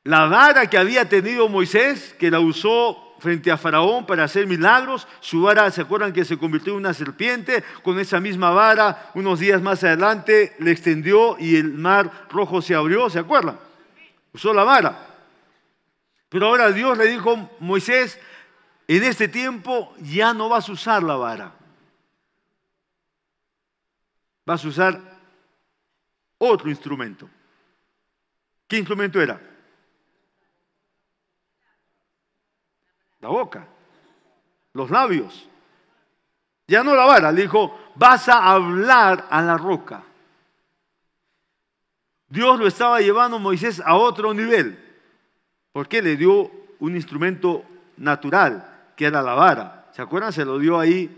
la 0.03 0.27
vara 0.27 0.69
que 0.69 0.77
había 0.77 1.09
tenido 1.09 1.49
Moisés, 1.49 2.15
que 2.19 2.29
la 2.29 2.39
usó 2.39 3.06
frente 3.19 3.51
a 3.51 3.57
Faraón 3.57 4.05
para 4.05 4.23
hacer 4.23 4.47
milagros. 4.47 5.07
Su 5.19 5.41
vara, 5.41 5.69
¿se 5.71 5.81
acuerdan 5.81 6.13
que 6.13 6.25
se 6.25 6.37
convirtió 6.37 6.73
en 6.73 6.79
una 6.79 6.93
serpiente? 6.93 7.63
Con 7.83 7.99
esa 7.99 8.19
misma 8.19 8.51
vara, 8.51 9.11
unos 9.13 9.39
días 9.39 9.61
más 9.61 9.83
adelante, 9.83 10.55
le 10.59 10.71
extendió 10.71 11.37
y 11.39 11.55
el 11.55 11.73
mar 11.73 12.27
rojo 12.29 12.61
se 12.61 12.75
abrió, 12.75 13.09
¿se 13.09 13.19
acuerdan? 13.19 13.59
Usó 14.33 14.53
la 14.53 14.63
vara. 14.63 15.07
Pero 16.29 16.47
ahora 16.47 16.71
Dios 16.71 16.97
le 16.97 17.07
dijo, 17.07 17.49
Moisés, 17.59 18.19
en 18.87 19.03
este 19.03 19.27
tiempo 19.27 19.93
ya 20.01 20.33
no 20.33 20.49
vas 20.49 20.67
a 20.69 20.71
usar 20.71 21.03
la 21.03 21.15
vara. 21.15 21.53
Vas 24.45 24.63
a 24.63 24.67
usar 24.67 25.01
otro 26.37 26.69
instrumento. 26.69 27.29
¿Qué 28.67 28.77
instrumento 28.77 29.21
era? 29.21 29.39
La 33.27 33.33
boca, 33.33 33.67
los 34.71 34.89
labios. 34.89 35.49
Ya 36.65 36.81
no 36.81 36.95
la 36.95 37.03
vara, 37.03 37.29
le 37.29 37.41
dijo, 37.41 37.77
vas 37.95 38.29
a 38.29 38.53
hablar 38.53 39.27
a 39.29 39.41
la 39.41 39.57
roca. 39.57 40.01
Dios 42.29 42.57
lo 42.57 42.65
estaba 42.67 43.01
llevando 43.01 43.37
Moisés 43.37 43.81
a 43.85 43.95
otro 43.95 44.33
nivel, 44.33 44.79
porque 45.73 46.01
le 46.01 46.15
dio 46.15 46.49
un 46.79 46.95
instrumento 46.95 47.65
natural, 47.97 48.93
que 48.95 49.03
era 49.03 49.21
la 49.21 49.33
vara. 49.33 49.89
¿Se 49.91 50.01
acuerdan? 50.01 50.31
Se 50.31 50.45
lo 50.45 50.57
dio 50.57 50.79
ahí 50.79 51.13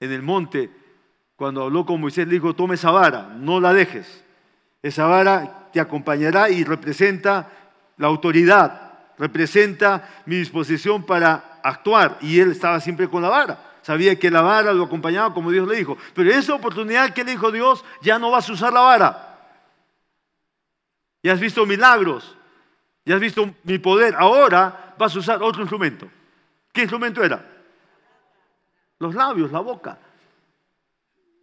en 0.00 0.10
el 0.10 0.22
monte, 0.22 0.70
cuando 1.36 1.64
habló 1.64 1.84
con 1.84 2.00
Moisés, 2.00 2.26
le 2.26 2.32
dijo, 2.32 2.54
tome 2.54 2.76
esa 2.76 2.90
vara, 2.90 3.28
no 3.36 3.60
la 3.60 3.74
dejes. 3.74 4.24
Esa 4.80 5.04
vara 5.04 5.68
te 5.70 5.80
acompañará 5.80 6.48
y 6.48 6.64
representa 6.64 7.50
la 7.98 8.06
autoridad, 8.06 8.83
representa 9.18 10.08
mi 10.26 10.36
disposición 10.36 11.04
para 11.04 11.60
actuar. 11.62 12.18
Y 12.20 12.40
él 12.40 12.52
estaba 12.52 12.80
siempre 12.80 13.08
con 13.08 13.22
la 13.22 13.28
vara. 13.28 13.72
Sabía 13.82 14.18
que 14.18 14.30
la 14.30 14.40
vara 14.40 14.72
lo 14.72 14.84
acompañaba 14.84 15.34
como 15.34 15.50
Dios 15.50 15.68
le 15.68 15.76
dijo. 15.76 15.98
Pero 16.14 16.30
esa 16.30 16.54
oportunidad 16.54 17.12
que 17.12 17.24
le 17.24 17.32
dijo 17.32 17.52
Dios, 17.52 17.84
ya 18.00 18.18
no 18.18 18.30
vas 18.30 18.48
a 18.48 18.52
usar 18.52 18.72
la 18.72 18.80
vara. 18.80 19.38
Ya 21.22 21.32
has 21.32 21.40
visto 21.40 21.64
milagros, 21.64 22.36
ya 23.04 23.14
has 23.14 23.20
visto 23.20 23.54
mi 23.62 23.78
poder. 23.78 24.14
Ahora 24.16 24.94
vas 24.98 25.14
a 25.14 25.18
usar 25.18 25.42
otro 25.42 25.62
instrumento. 25.62 26.08
¿Qué 26.72 26.82
instrumento 26.82 27.22
era? 27.22 27.44
Los 28.98 29.14
labios, 29.14 29.52
la 29.52 29.60
boca. 29.60 29.98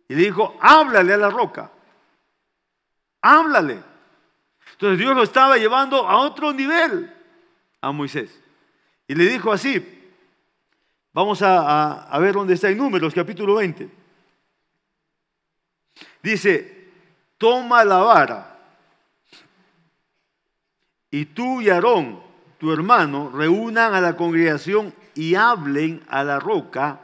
Y 0.08 0.16
le 0.16 0.24
dijo, 0.24 0.58
háblale 0.60 1.14
a 1.14 1.18
la 1.18 1.30
roca. 1.30 1.72
Háblale. 3.22 3.84
Entonces 4.74 5.00
Dios 5.00 5.16
lo 5.16 5.24
estaba 5.24 5.58
llevando 5.58 6.08
a 6.08 6.18
otro 6.18 6.52
nivel 6.54 7.21
a 7.82 7.92
Moisés. 7.92 8.40
Y 9.08 9.16
le 9.16 9.26
dijo 9.28 9.52
así, 9.52 9.84
vamos 11.12 11.42
a, 11.42 12.18
ver 12.20 12.34
dónde 12.34 12.54
está 12.54 12.70
en 12.70 12.78
números, 12.78 13.14
capítulo 13.14 13.56
20. 13.56 13.90
Dice, 16.24 16.90
toma 17.38 17.84
la 17.84 17.98
vara 17.98 18.60
y 21.10 21.26
tú 21.26 21.62
y 21.62 21.70
Aarón, 21.70 22.22
tu 22.60 22.72
hermano, 22.72 23.32
reúnan 23.34 23.94
a 23.94 24.02
la 24.02 24.16
congregación 24.16 24.94
y 25.16 25.36
hablen 25.36 26.04
a 26.08 26.24
la 26.24 26.40
roca 26.40 27.02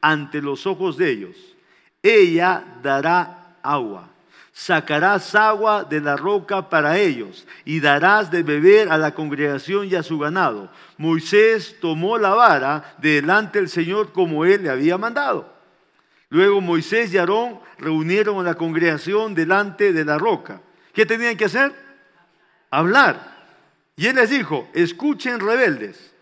ante 0.00 0.40
los 0.40 0.66
ojos 0.66 0.96
de 0.96 1.10
ellos. 1.10 1.36
Ella 2.02 2.78
dará 2.82 3.56
agua 3.62 4.10
sacarás 4.58 5.36
agua 5.36 5.84
de 5.84 6.00
la 6.00 6.16
roca 6.16 6.68
para 6.68 6.98
ellos 6.98 7.46
y 7.64 7.78
darás 7.78 8.28
de 8.28 8.42
beber 8.42 8.88
a 8.88 8.98
la 8.98 9.14
congregación 9.14 9.86
y 9.86 9.94
a 9.94 10.02
su 10.02 10.18
ganado. 10.18 10.68
Moisés 10.96 11.76
tomó 11.80 12.18
la 12.18 12.30
vara 12.30 12.96
delante 12.98 13.60
del 13.60 13.68
Señor 13.68 14.12
como 14.12 14.44
él 14.44 14.64
le 14.64 14.70
había 14.70 14.98
mandado. 14.98 15.54
Luego 16.28 16.60
Moisés 16.60 17.14
y 17.14 17.18
Aarón 17.18 17.60
reunieron 17.78 18.40
a 18.40 18.42
la 18.42 18.56
congregación 18.56 19.32
delante 19.32 19.92
de 19.92 20.04
la 20.04 20.18
roca. 20.18 20.60
¿Qué 20.92 21.06
tenían 21.06 21.36
que 21.36 21.44
hacer? 21.44 21.72
Hablar. 22.68 23.36
Y 23.94 24.08
él 24.08 24.16
les 24.16 24.30
dijo, 24.30 24.68
escuchen 24.74 25.38
rebeldes, 25.38 26.12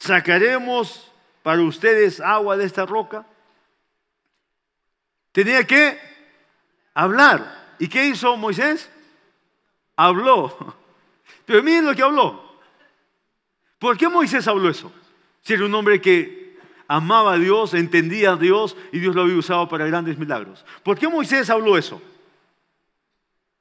¿sacaremos 0.00 1.08
para 1.44 1.62
ustedes 1.62 2.20
agua 2.20 2.56
de 2.56 2.64
esta 2.64 2.84
roca? 2.84 3.24
Tenía 5.30 5.64
que 5.64 6.09
hablar. 6.94 7.74
¿Y 7.78 7.88
qué 7.88 8.06
hizo 8.06 8.36
Moisés? 8.36 8.90
Habló. 9.96 10.76
Pero 11.46 11.62
miren 11.62 11.86
lo 11.86 11.94
que 11.94 12.02
habló. 12.02 12.50
¿Por 13.78 13.96
qué 13.96 14.08
Moisés 14.08 14.46
habló 14.46 14.68
eso? 14.68 14.92
Si 15.42 15.54
era 15.54 15.64
un 15.64 15.74
hombre 15.74 16.00
que 16.00 16.58
amaba 16.86 17.34
a 17.34 17.38
Dios, 17.38 17.72
entendía 17.74 18.32
a 18.32 18.36
Dios 18.36 18.76
y 18.92 18.98
Dios 18.98 19.14
lo 19.14 19.22
había 19.22 19.36
usado 19.36 19.68
para 19.68 19.86
grandes 19.86 20.18
milagros. 20.18 20.64
¿Por 20.82 20.98
qué 20.98 21.08
Moisés 21.08 21.48
habló 21.48 21.78
eso? 21.78 22.02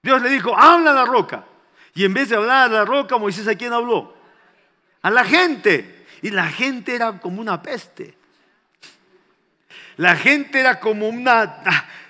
Dios 0.02 0.22
le 0.22 0.30
dijo, 0.30 0.58
habla 0.58 0.92
a 0.92 0.94
la 0.94 1.06
roca. 1.06 1.46
Y 1.94 2.06
en 2.06 2.14
vez 2.14 2.30
de 2.30 2.36
hablar 2.36 2.70
a 2.70 2.74
la 2.74 2.86
roca, 2.86 3.18
Moisés 3.18 3.48
a 3.48 3.56
quién 3.56 3.74
habló? 3.74 4.14
A 5.02 5.10
la 5.10 5.24
gente. 5.24 6.06
Y 6.22 6.32
la 6.32 6.48
gente 6.48 6.96
era 6.96 7.20
como 7.20 7.42
una 7.42 7.62
peste. 7.62 8.18
La 9.98 10.16
gente 10.16 10.60
era 10.60 10.80
como 10.80 11.08
una... 11.08 11.64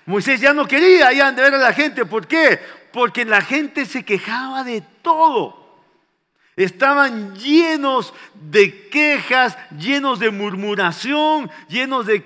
Moisés 0.10 0.42
ya 0.42 0.54
no 0.56 0.68
quería 0.68 1.14
ya 1.14 1.32
de 1.32 1.40
ver 1.40 1.54
a 1.54 1.60
la 1.60 1.72
gente. 1.72 2.04
¿Por 2.04 2.26
qué? 2.26 2.60
Porque 2.92 3.26
la 3.26 3.42
gente 3.42 3.86
se 3.86 4.04
quejaba 4.04 4.64
de 4.64 4.82
todo 5.04 5.59
estaban 6.66 7.36
llenos 7.36 8.14
de 8.34 8.90
quejas, 8.90 9.58
llenos 9.78 10.20
de 10.20 10.30
murmuración, 10.30 11.50
llenos 11.68 12.06
de, 12.06 12.20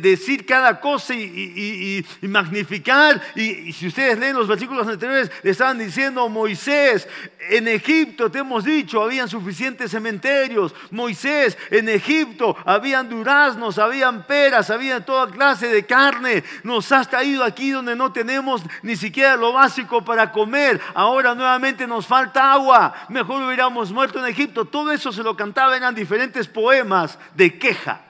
decir 0.00 0.46
cada 0.46 0.80
cosa 0.80 1.14
y, 1.14 2.04
magnificar. 2.22 3.20
Y, 3.34 3.72
si 3.72 3.88
ustedes 3.88 4.18
leen 4.18 4.36
los 4.36 4.48
versículos 4.48 4.86
anteriores, 4.86 5.30
le 5.42 5.50
estaban 5.50 5.78
diciendo, 5.78 6.28
Moisés, 6.28 7.08
en 7.50 7.68
Egipto 7.68 8.30
te 8.30 8.38
hemos 8.38 8.64
dicho, 8.64 9.02
habían 9.02 9.28
suficientes 9.28 9.90
cementerios. 9.90 10.74
Moisés, 10.90 11.56
en 11.70 11.88
Egipto 11.88 12.56
habían 12.64 13.08
duraznos, 13.08 13.78
habían 13.78 14.26
peras, 14.26 14.70
había 14.70 15.04
toda 15.04 15.30
clase 15.30 15.68
de 15.68 15.84
carne. 15.84 16.44
Nos 16.62 16.92
has 16.92 17.08
traído 17.08 17.44
aquí 17.44 17.70
donde 17.70 17.96
no 17.96 18.12
tenemos 18.12 18.62
ni 18.82 18.96
siquiera 18.96 19.36
lo 19.36 19.52
básico 19.52 20.04
para 20.04 20.32
comer. 20.32 20.80
Ahora 20.94 21.34
nuevamente 21.34 21.86
nos 21.86 22.06
falta 22.06 22.52
agua. 22.52 22.94
Mejor 23.08 23.49
hubiéramos 23.50 23.92
muerto 23.92 24.18
en 24.18 24.30
Egipto. 24.30 24.64
Todo 24.64 24.92
eso 24.92 25.12
se 25.12 25.22
lo 25.22 25.36
cantaba, 25.36 25.76
eran 25.76 25.94
diferentes 25.94 26.48
poemas 26.48 27.18
de 27.34 27.58
queja. 27.58 28.00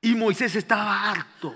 Y 0.00 0.14
Moisés 0.14 0.54
estaba 0.54 1.10
harto. 1.10 1.54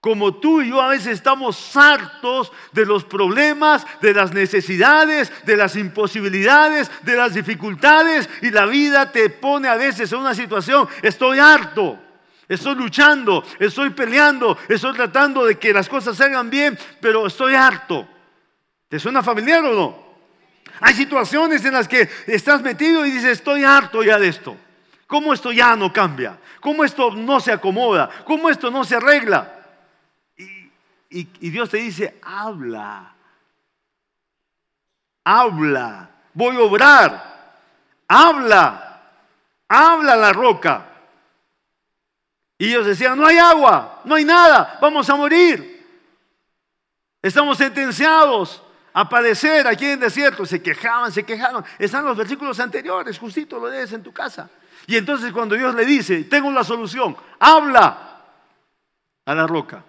Como 0.00 0.36
tú 0.36 0.62
y 0.62 0.70
yo 0.70 0.80
a 0.80 0.88
veces 0.88 1.08
estamos 1.08 1.76
hartos 1.76 2.50
de 2.72 2.86
los 2.86 3.04
problemas, 3.04 3.86
de 4.00 4.14
las 4.14 4.32
necesidades, 4.32 5.30
de 5.44 5.56
las 5.58 5.76
imposibilidades, 5.76 6.90
de 7.02 7.16
las 7.16 7.34
dificultades 7.34 8.28
y 8.40 8.50
la 8.50 8.64
vida 8.64 9.12
te 9.12 9.28
pone 9.28 9.68
a 9.68 9.76
veces 9.76 10.10
en 10.12 10.20
una 10.20 10.34
situación, 10.34 10.88
estoy 11.02 11.38
harto, 11.38 11.98
estoy 12.48 12.76
luchando, 12.76 13.44
estoy 13.58 13.90
peleando, 13.90 14.56
estoy 14.68 14.94
tratando 14.94 15.44
de 15.44 15.58
que 15.58 15.74
las 15.74 15.88
cosas 15.88 16.16
salgan 16.16 16.48
bien, 16.48 16.78
pero 17.00 17.26
estoy 17.26 17.54
harto. 17.54 18.08
¿Te 18.88 18.98
suena 18.98 19.22
familiar 19.22 19.62
o 19.64 19.74
no? 19.74 20.09
Hay 20.80 20.94
situaciones 20.94 21.64
en 21.64 21.74
las 21.74 21.86
que 21.86 22.08
estás 22.26 22.62
metido 22.62 23.04
y 23.04 23.10
dices, 23.10 23.38
estoy 23.38 23.64
harto 23.64 24.02
ya 24.02 24.18
de 24.18 24.28
esto. 24.28 24.56
¿Cómo 25.06 25.34
esto 25.34 25.52
ya 25.52 25.76
no 25.76 25.92
cambia? 25.92 26.38
¿Cómo 26.60 26.84
esto 26.84 27.10
no 27.10 27.40
se 27.40 27.52
acomoda? 27.52 28.08
¿Cómo 28.24 28.48
esto 28.48 28.70
no 28.70 28.84
se 28.84 28.96
arregla? 28.96 29.56
Y, 31.08 31.24
Dios 31.50 31.68
te 31.68 31.78
dice, 31.78 32.18
habla. 32.22 33.12
Habla. 35.24 36.10
Voy 36.32 36.56
a 36.56 36.60
obrar. 36.60 37.52
Habla. 38.06 39.02
Habla 39.68 40.16
la 40.16 40.32
roca. 40.32 40.86
Y 42.56 42.68
ellos 42.68 42.86
decían, 42.86 43.18
no 43.18 43.26
hay 43.26 43.38
agua, 43.38 44.02
no 44.04 44.14
hay 44.14 44.24
nada, 44.24 44.78
vamos 44.82 45.08
a 45.08 45.16
morir. 45.16 45.80
Estamos 47.22 47.56
sentenciados 47.56 48.62
a 48.92 49.08
padecer 49.08 49.66
aquí 49.66 49.84
en 49.86 49.92
el 49.92 50.00
desierto. 50.00 50.44
Se 50.44 50.62
quejaban, 50.62 51.12
se 51.12 51.24
quejaban. 51.24 51.64
Están 51.78 52.04
los 52.04 52.16
versículos 52.16 52.58
anteriores, 52.60 53.18
justito 53.18 53.58
lo 53.58 53.68
lees 53.68 53.92
en 53.92 54.02
tu 54.02 54.12
casa. 54.12 54.50
Y 54.86 54.96
entonces 54.96 55.32
cuando 55.32 55.54
Dios 55.54 55.74
le 55.74 55.84
dice, 55.84 56.24
tengo 56.24 56.50
la 56.50 56.64
solución, 56.64 57.16
habla 57.38 58.22
a 59.24 59.34
la 59.34 59.46
roca. 59.46 59.84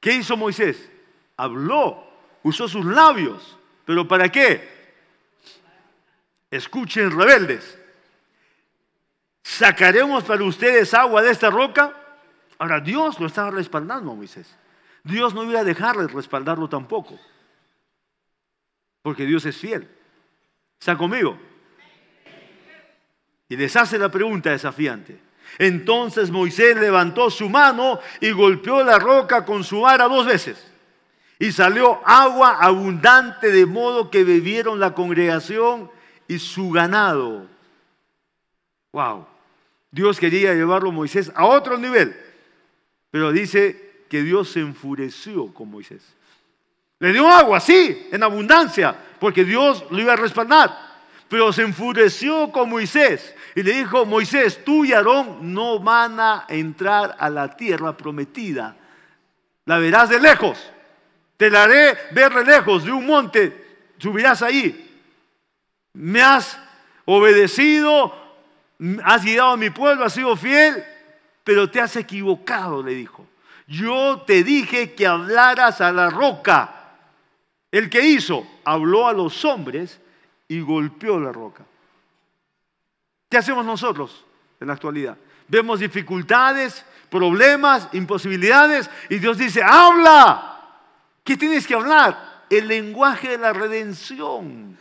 ¿Qué 0.00 0.12
hizo 0.12 0.36
Moisés? 0.36 0.90
Habló, 1.36 2.06
usó 2.42 2.68
sus 2.68 2.84
labios. 2.84 3.56
¿Pero 3.84 4.06
para 4.06 4.30
qué? 4.30 4.76
Escuchen 6.50 7.16
rebeldes. 7.16 7.78
¿Sacaremos 9.42 10.24
para 10.24 10.42
ustedes 10.42 10.92
agua 10.92 11.22
de 11.22 11.30
esta 11.30 11.50
roca? 11.50 11.94
Ahora 12.58 12.80
Dios 12.80 13.20
lo 13.20 13.26
estaba 13.26 13.50
respaldando 13.50 14.12
a 14.12 14.14
Moisés. 14.14 14.54
Dios 15.04 15.34
no 15.34 15.44
iba 15.44 15.60
a 15.60 15.64
dejarle 15.64 16.08
respaldarlo 16.08 16.68
tampoco 16.68 17.18
porque 19.06 19.24
Dios 19.24 19.46
es 19.46 19.56
fiel. 19.56 19.86
¿Está 20.80 20.98
conmigo? 20.98 21.38
Y 23.48 23.56
les 23.56 23.76
hace 23.76 24.00
la 24.00 24.10
pregunta 24.10 24.50
desafiante. 24.50 25.16
Entonces 25.58 26.28
Moisés 26.28 26.76
levantó 26.76 27.30
su 27.30 27.48
mano 27.48 28.00
y 28.20 28.32
golpeó 28.32 28.82
la 28.82 28.98
roca 28.98 29.44
con 29.44 29.62
su 29.62 29.82
vara 29.82 30.08
dos 30.08 30.26
veces. 30.26 30.72
Y 31.38 31.52
salió 31.52 32.00
agua 32.04 32.58
abundante 32.60 33.52
de 33.52 33.64
modo 33.64 34.10
que 34.10 34.24
bebieron 34.24 34.80
la 34.80 34.92
congregación 34.92 35.88
y 36.26 36.40
su 36.40 36.72
ganado. 36.72 37.46
Wow. 38.90 39.24
Dios 39.92 40.18
quería 40.18 40.52
llevarlo 40.52 40.88
a 40.88 40.92
Moisés 40.92 41.30
a 41.36 41.46
otro 41.46 41.78
nivel. 41.78 42.16
Pero 43.12 43.30
dice 43.30 44.02
que 44.08 44.24
Dios 44.24 44.50
se 44.50 44.58
enfureció 44.58 45.54
con 45.54 45.70
Moisés. 45.70 46.15
Le 46.98 47.12
dio 47.12 47.28
agua, 47.28 47.60
sí, 47.60 48.08
en 48.10 48.22
abundancia, 48.22 48.94
porque 49.18 49.44
Dios 49.44 49.84
lo 49.90 50.00
iba 50.00 50.14
a 50.14 50.16
respaldar. 50.16 50.86
Pero 51.28 51.52
se 51.52 51.62
enfureció 51.62 52.52
con 52.52 52.70
Moisés 52.70 53.34
y 53.54 53.62
le 53.62 53.72
dijo, 53.72 54.06
Moisés, 54.06 54.64
tú 54.64 54.84
y 54.84 54.92
Aarón 54.92 55.52
no 55.52 55.80
van 55.80 56.20
a 56.20 56.44
entrar 56.48 57.16
a 57.18 57.28
la 57.28 57.56
tierra 57.56 57.96
prometida. 57.96 58.76
La 59.64 59.78
verás 59.78 60.08
de 60.08 60.20
lejos. 60.20 60.72
Te 61.36 61.50
la 61.50 61.64
haré 61.64 61.98
ver 62.12 62.32
de 62.32 62.44
lejos, 62.44 62.84
de 62.84 62.92
un 62.92 63.04
monte, 63.04 63.90
subirás 63.98 64.40
ahí. 64.42 64.82
Me 65.94 66.22
has 66.22 66.58
obedecido, 67.04 68.14
has 69.04 69.24
guiado 69.24 69.50
a 69.50 69.56
mi 69.56 69.70
pueblo, 69.70 70.04
has 70.04 70.12
sido 70.12 70.36
fiel, 70.36 70.82
pero 71.42 71.68
te 71.68 71.80
has 71.80 71.96
equivocado, 71.96 72.82
le 72.82 72.94
dijo. 72.94 73.26
Yo 73.66 74.22
te 74.26 74.44
dije 74.44 74.94
que 74.94 75.06
hablaras 75.06 75.80
a 75.80 75.92
la 75.92 76.08
roca. 76.08 76.75
El 77.76 77.90
que 77.90 78.00
hizo, 78.00 78.46
habló 78.64 79.06
a 79.06 79.12
los 79.12 79.44
hombres 79.44 80.00
y 80.48 80.62
golpeó 80.62 81.20
la 81.20 81.30
roca. 81.30 81.62
¿Qué 83.28 83.36
hacemos 83.36 83.66
nosotros 83.66 84.24
en 84.58 84.68
la 84.68 84.72
actualidad? 84.72 85.18
Vemos 85.46 85.80
dificultades, 85.80 86.86
problemas, 87.10 87.90
imposibilidades 87.92 88.88
y 89.10 89.18
Dios 89.18 89.36
dice, 89.36 89.62
habla. 89.62 90.78
¿Qué 91.22 91.36
tienes 91.36 91.66
que 91.66 91.74
hablar? 91.74 92.46
El 92.48 92.66
lenguaje 92.66 93.32
de 93.32 93.38
la 93.38 93.52
redención. 93.52 94.78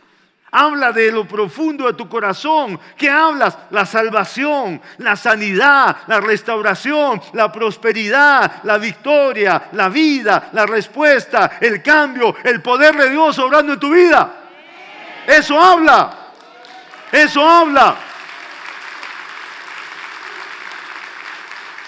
Habla 0.57 0.93
de 0.93 1.11
lo 1.11 1.27
profundo 1.27 1.85
de 1.85 1.95
tu 1.95 2.07
corazón. 2.07 2.79
¿Qué 2.95 3.09
hablas? 3.09 3.57
La 3.71 3.85
salvación, 3.85 4.81
la 4.99 5.17
sanidad, 5.17 5.97
la 6.07 6.21
restauración, 6.21 7.21
la 7.33 7.51
prosperidad, 7.51 8.63
la 8.63 8.77
victoria, 8.77 9.63
la 9.73 9.89
vida, 9.89 10.47
la 10.53 10.65
respuesta, 10.65 11.57
el 11.59 11.83
cambio, 11.83 12.37
el 12.41 12.61
poder 12.61 12.95
de 12.95 13.09
Dios 13.09 13.37
obrando 13.37 13.73
en 13.73 13.79
tu 13.81 13.89
vida. 13.89 14.33
Eso 15.27 15.59
habla. 15.59 16.11
Eso 17.11 17.45
habla. 17.45 17.97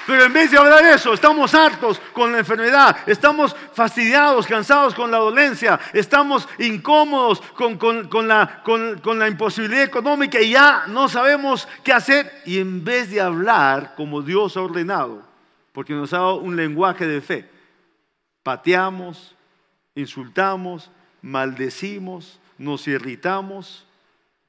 Pero 0.07 0.23
en 0.23 0.31
vez 0.31 0.49
de 0.49 0.57
hablar 0.57 0.85
eso, 0.85 1.13
estamos 1.13 1.53
hartos 1.53 1.99
con 2.13 2.31
la 2.31 2.39
enfermedad, 2.39 2.95
estamos 3.05 3.53
fastidiados, 3.73 4.47
cansados 4.47 4.95
con 4.95 5.11
la 5.11 5.17
dolencia, 5.17 5.77
estamos 5.91 6.47
incómodos 6.59 7.41
con, 7.41 8.27
la, 8.27 8.63
con 8.63 9.19
la 9.19 9.27
imposibilidad 9.27 9.83
económica 9.83 10.39
y 10.39 10.51
ya 10.51 10.85
no 10.87 11.09
sabemos 11.09 11.67
qué 11.83 11.91
hacer. 11.91 12.41
Y 12.45 12.59
en 12.59 12.85
vez 12.85 13.11
de 13.11 13.19
hablar 13.19 13.95
como 13.95 14.21
Dios 14.21 14.55
ha 14.55 14.61
ordenado, 14.61 15.23
porque 15.73 15.93
nos 15.93 16.13
ha 16.13 16.19
dado 16.19 16.37
un 16.37 16.55
lenguaje 16.55 17.05
de 17.05 17.19
fe, 17.19 17.49
pateamos, 18.43 19.35
insultamos, 19.93 20.89
maldecimos, 21.21 22.39
nos 22.57 22.87
irritamos, 22.87 23.85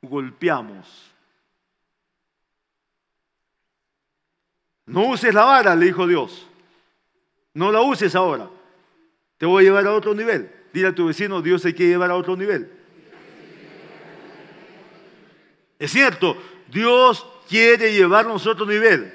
golpeamos. 0.02 1.08
No 4.88 5.07
uses 5.07 5.35
la 5.35 5.44
vara, 5.44 5.77
le 5.77 5.87
dijo 5.87 6.07
Dios. 6.07 6.46
No 7.55 7.70
la 7.70 7.83
uses 7.83 8.14
ahora. 8.14 8.48
Te 9.37 9.46
voy 9.46 9.62
a 9.62 9.66
llevar 9.68 9.87
a 9.87 9.92
otro 9.92 10.14
nivel. 10.14 10.51
Dile 10.72 10.88
a 10.88 10.94
tu 10.94 11.07
vecino, 11.07 11.42
Dios 11.42 11.62
te 11.62 11.74
quiere 11.74 11.92
llevar 11.92 12.11
a 12.11 12.16
otro 12.16 12.37
nivel. 12.37 12.72
Es 15.79 15.92
cierto, 15.92 16.37
Dios 16.68 17.24
quiere 17.48 17.92
llevarnos 17.92 18.46
a 18.46 18.51
otro 18.51 18.66
nivel. 18.66 19.12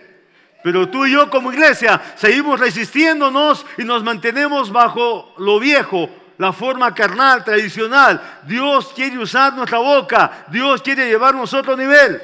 Pero 0.64 0.88
tú 0.90 1.06
y 1.06 1.12
yo 1.12 1.30
como 1.30 1.52
iglesia 1.52 2.02
seguimos 2.16 2.60
resistiéndonos 2.60 3.66
y 3.78 3.84
nos 3.84 4.04
mantenemos 4.04 4.72
bajo 4.72 5.34
lo 5.38 5.60
viejo, 5.60 6.10
la 6.38 6.54
forma 6.54 6.94
carnal, 6.94 7.44
tradicional. 7.44 8.42
Dios 8.48 8.94
quiere 8.96 9.18
usar 9.18 9.54
nuestra 9.54 9.80
boca. 9.80 10.46
Dios 10.50 10.82
quiere 10.82 11.08
llevarnos 11.08 11.54
a 11.54 11.60
otro 11.60 11.76
nivel. 11.76 12.22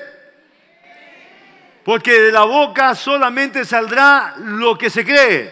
Porque 1.89 2.21
de 2.21 2.32
la 2.32 2.43
boca 2.43 2.93
solamente 2.93 3.65
saldrá 3.65 4.36
lo 4.38 4.78
que 4.78 4.91
se 4.91 5.04
cree. 5.04 5.52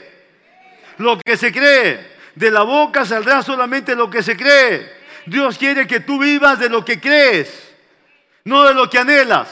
Lo 0.99 1.17
que 1.17 1.35
se 1.35 1.51
cree. 1.51 2.11
De 2.35 2.51
la 2.51 2.61
boca 2.61 3.05
saldrá 3.05 3.41
solamente 3.41 3.95
lo 3.95 4.07
que 4.07 4.21
se 4.21 4.37
cree. 4.37 4.87
Dios 5.25 5.57
quiere 5.57 5.87
que 5.87 6.01
tú 6.01 6.19
vivas 6.19 6.59
de 6.59 6.69
lo 6.69 6.85
que 6.85 7.01
crees, 7.01 7.73
no 8.43 8.65
de 8.65 8.75
lo 8.75 8.87
que 8.87 8.99
anhelas. 8.99 9.49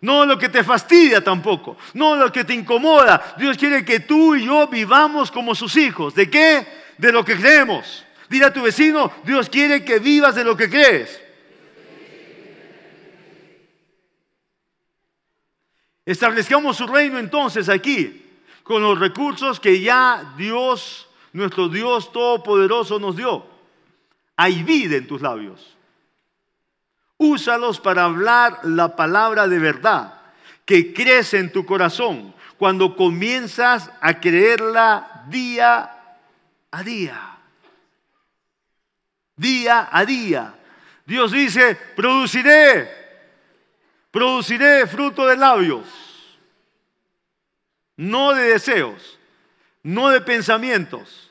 No 0.00 0.22
de 0.22 0.28
lo 0.28 0.38
que 0.38 0.48
te 0.48 0.64
fastidia 0.64 1.22
tampoco, 1.22 1.76
no 1.92 2.14
de 2.14 2.20
lo 2.20 2.32
que 2.32 2.44
te 2.44 2.54
incomoda. 2.54 3.34
Dios 3.36 3.58
quiere 3.58 3.84
que 3.84 4.00
tú 4.00 4.36
y 4.36 4.46
yo 4.46 4.68
vivamos 4.68 5.30
como 5.30 5.54
sus 5.54 5.76
hijos. 5.76 6.14
¿De 6.14 6.30
qué? 6.30 6.66
De 6.96 7.12
lo 7.12 7.26
que 7.26 7.36
creemos. 7.36 8.06
Dile 8.30 8.46
a 8.46 8.52
tu 8.54 8.62
vecino, 8.62 9.12
Dios 9.22 9.50
quiere 9.50 9.84
que 9.84 9.98
vivas 9.98 10.34
de 10.34 10.44
lo 10.44 10.56
que 10.56 10.70
crees. 10.70 11.25
Establezcamos 16.06 16.76
su 16.76 16.86
reino 16.86 17.18
entonces 17.18 17.68
aquí, 17.68 18.24
con 18.62 18.80
los 18.80 18.98
recursos 18.98 19.58
que 19.58 19.80
ya 19.80 20.34
Dios, 20.36 21.08
nuestro 21.32 21.68
Dios 21.68 22.12
Todopoderoso 22.12 23.00
nos 23.00 23.16
dio. 23.16 23.44
Hay 24.36 24.62
vida 24.62 24.96
en 24.96 25.08
tus 25.08 25.20
labios. 25.20 25.76
Úsalos 27.18 27.80
para 27.80 28.04
hablar 28.04 28.60
la 28.62 28.94
palabra 28.94 29.48
de 29.48 29.58
verdad 29.58 30.20
que 30.64 30.94
crece 30.94 31.38
en 31.38 31.50
tu 31.50 31.66
corazón 31.66 32.34
cuando 32.56 32.94
comienzas 32.94 33.90
a 34.00 34.20
creerla 34.20 35.24
día 35.28 35.90
a 36.70 36.82
día. 36.84 37.38
Día 39.34 39.88
a 39.90 40.04
día. 40.04 40.54
Dios 41.04 41.32
dice, 41.32 41.76
produciré 41.96 43.05
Produciré 44.10 44.86
fruto 44.86 45.26
de 45.26 45.36
labios, 45.36 45.86
no 47.96 48.34
de 48.34 48.50
deseos, 48.50 49.18
no 49.82 50.10
de 50.10 50.20
pensamientos, 50.20 51.30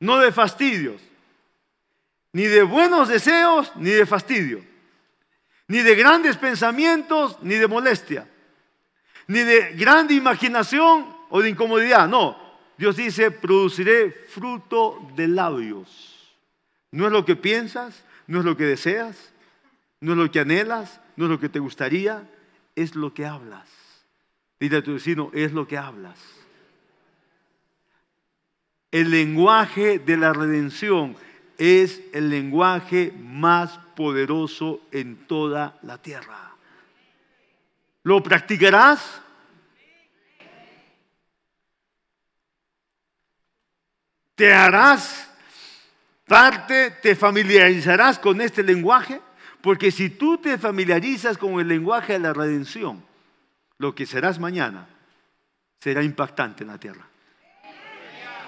no 0.00 0.18
de 0.18 0.32
fastidios, 0.32 1.00
ni 2.32 2.44
de 2.44 2.62
buenos 2.62 3.08
deseos, 3.08 3.72
ni 3.76 3.90
de 3.90 4.06
fastidio, 4.06 4.64
ni 5.68 5.78
de 5.78 5.94
grandes 5.94 6.36
pensamientos, 6.36 7.38
ni 7.42 7.54
de 7.54 7.68
molestia, 7.68 8.28
ni 9.26 9.40
de 9.40 9.72
grande 9.74 10.14
imaginación 10.14 11.14
o 11.30 11.40
de 11.40 11.50
incomodidad. 11.50 12.08
No, 12.08 12.36
Dios 12.76 12.96
dice, 12.96 13.30
produciré 13.30 14.10
fruto 14.10 15.08
de 15.14 15.28
labios. 15.28 16.34
No 16.90 17.06
es 17.06 17.12
lo 17.12 17.24
que 17.24 17.36
piensas, 17.36 18.04
no 18.26 18.40
es 18.40 18.44
lo 18.44 18.56
que 18.56 18.64
deseas, 18.64 19.32
no 20.00 20.12
es 20.12 20.18
lo 20.18 20.30
que 20.30 20.40
anhelas, 20.40 21.00
no 21.16 21.26
es 21.26 21.30
lo 21.30 21.40
que 21.40 21.48
te 21.48 21.58
gustaría, 21.58 22.28
es 22.74 22.94
lo 22.94 23.14
que 23.14 23.26
hablas. 23.26 23.68
Dile 24.58 24.78
a 24.78 24.82
tu 24.82 24.94
vecino, 24.94 25.30
es 25.34 25.52
lo 25.52 25.66
que 25.66 25.78
hablas. 25.78 26.18
El 28.90 29.10
lenguaje 29.10 29.98
de 29.98 30.16
la 30.16 30.32
redención 30.32 31.16
es 31.58 32.00
el 32.12 32.30
lenguaje 32.30 33.12
más 33.16 33.78
poderoso 33.96 34.80
en 34.92 35.26
toda 35.26 35.78
la 35.82 35.98
tierra. 35.98 36.52
¿Lo 38.02 38.22
practicarás? 38.22 39.22
¿Te 44.34 44.52
harás 44.52 45.30
parte, 46.26 46.90
te 46.90 47.14
familiarizarás 47.14 48.18
con 48.18 48.40
este 48.40 48.62
lenguaje? 48.62 49.20
Porque 49.64 49.90
si 49.90 50.10
tú 50.10 50.36
te 50.36 50.58
familiarizas 50.58 51.38
con 51.38 51.58
el 51.58 51.68
lenguaje 51.68 52.12
de 52.12 52.18
la 52.18 52.34
redención, 52.34 53.02
lo 53.78 53.94
que 53.94 54.04
serás 54.04 54.38
mañana 54.38 54.86
será 55.80 56.02
impactante 56.02 56.64
en 56.64 56.68
la 56.68 56.76
tierra. 56.76 57.08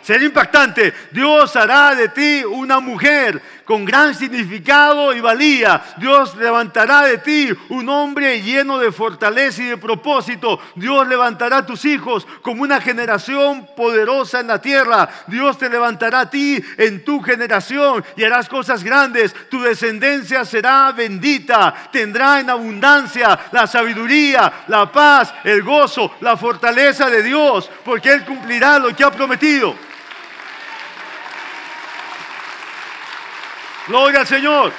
Será 0.07 0.25
impactante. 0.25 0.95
Dios 1.11 1.57
hará 1.57 1.93
de 1.97 2.09
ti 2.11 2.45
una 2.45 2.79
mujer 2.79 3.43
con 3.65 3.85
gran 3.85 4.15
significado 4.15 5.13
y 5.13 5.21
valía. 5.21 5.83
Dios 5.97 6.37
levantará 6.37 7.03
de 7.03 7.19
ti 7.19 7.49
un 7.71 7.89
hombre 7.89 8.41
lleno 8.41 8.79
de 8.79 8.93
fortaleza 8.93 9.65
y 9.65 9.67
de 9.67 9.77
propósito. 9.77 10.61
Dios 10.77 11.09
levantará 11.09 11.57
a 11.57 11.67
tus 11.67 11.85
hijos 11.85 12.25
como 12.43 12.63
una 12.63 12.81
generación 12.81 13.67
poderosa 13.77 14.39
en 14.39 14.47
la 14.47 14.61
tierra. 14.61 15.09
Dios 15.27 15.59
te 15.59 15.69
levantará 15.69 16.21
a 16.21 16.31
ti 16.31 16.65
en 16.79 17.05
tu 17.05 17.21
generación 17.21 18.05
y 18.15 18.23
harás 18.23 18.49
cosas 18.49 18.85
grandes. 18.85 19.35
Tu 19.51 19.61
descendencia 19.61 20.45
será 20.45 20.93
bendita. 20.93 21.75
Tendrá 21.91 22.39
en 22.39 22.49
abundancia 22.49 23.37
la 23.51 23.67
sabiduría, 23.67 24.67
la 24.69 24.93
paz, 24.93 25.35
el 25.43 25.65
gozo, 25.65 26.15
la 26.21 26.37
fortaleza 26.37 27.11
de 27.11 27.25
Dios, 27.25 27.69
porque 27.85 28.13
Él 28.13 28.25
cumplirá 28.25 28.79
lo 28.79 28.95
que 28.95 29.03
ha 29.03 29.11
prometido. 29.11 29.75
Gloria 33.87 34.21
al 34.21 34.27
Señor. 34.27 34.73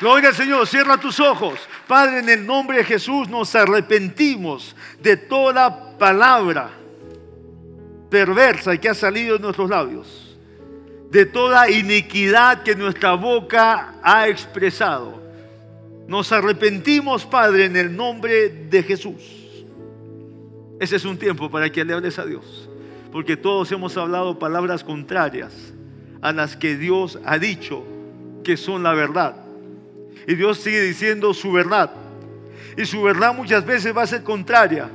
Gloria 0.00 0.30
al 0.30 0.34
Señor. 0.34 0.66
Cierra 0.66 0.98
tus 0.98 1.20
ojos. 1.20 1.60
Padre, 1.86 2.18
en 2.18 2.28
el 2.28 2.46
nombre 2.46 2.78
de 2.78 2.84
Jesús 2.84 3.28
nos 3.28 3.54
arrepentimos 3.54 4.74
de 5.00 5.16
toda 5.16 5.96
palabra 5.98 6.70
perversa 8.10 8.76
que 8.76 8.88
ha 8.88 8.94
salido 8.94 9.36
de 9.36 9.42
nuestros 9.42 9.70
labios. 9.70 10.36
De 11.10 11.26
toda 11.26 11.70
iniquidad 11.70 12.62
que 12.62 12.74
nuestra 12.74 13.12
boca 13.14 13.94
ha 14.02 14.28
expresado. 14.28 15.22
Nos 16.08 16.32
arrepentimos, 16.32 17.24
Padre, 17.24 17.66
en 17.66 17.76
el 17.76 17.94
nombre 17.94 18.48
de 18.48 18.82
Jesús. 18.82 19.22
Ese 20.80 20.96
es 20.96 21.04
un 21.04 21.16
tiempo 21.16 21.48
para 21.48 21.70
que 21.70 21.84
le 21.84 21.92
hables 21.92 22.18
a 22.18 22.24
Dios. 22.24 22.68
Porque 23.12 23.36
todos 23.36 23.70
hemos 23.70 23.96
hablado 23.96 24.38
palabras 24.38 24.82
contrarias 24.82 25.72
a 26.22 26.32
las 26.32 26.56
que 26.56 26.76
Dios 26.76 27.18
ha 27.26 27.38
dicho 27.38 27.84
que 28.44 28.56
son 28.56 28.82
la 28.82 28.94
verdad. 28.94 29.36
Y 30.26 30.34
Dios 30.34 30.58
sigue 30.58 30.80
diciendo 30.80 31.34
su 31.34 31.52
verdad. 31.52 31.90
Y 32.76 32.86
su 32.86 33.02
verdad 33.02 33.34
muchas 33.34 33.66
veces 33.66 33.94
va 33.94 34.02
a 34.02 34.06
ser 34.06 34.22
contraria 34.22 34.88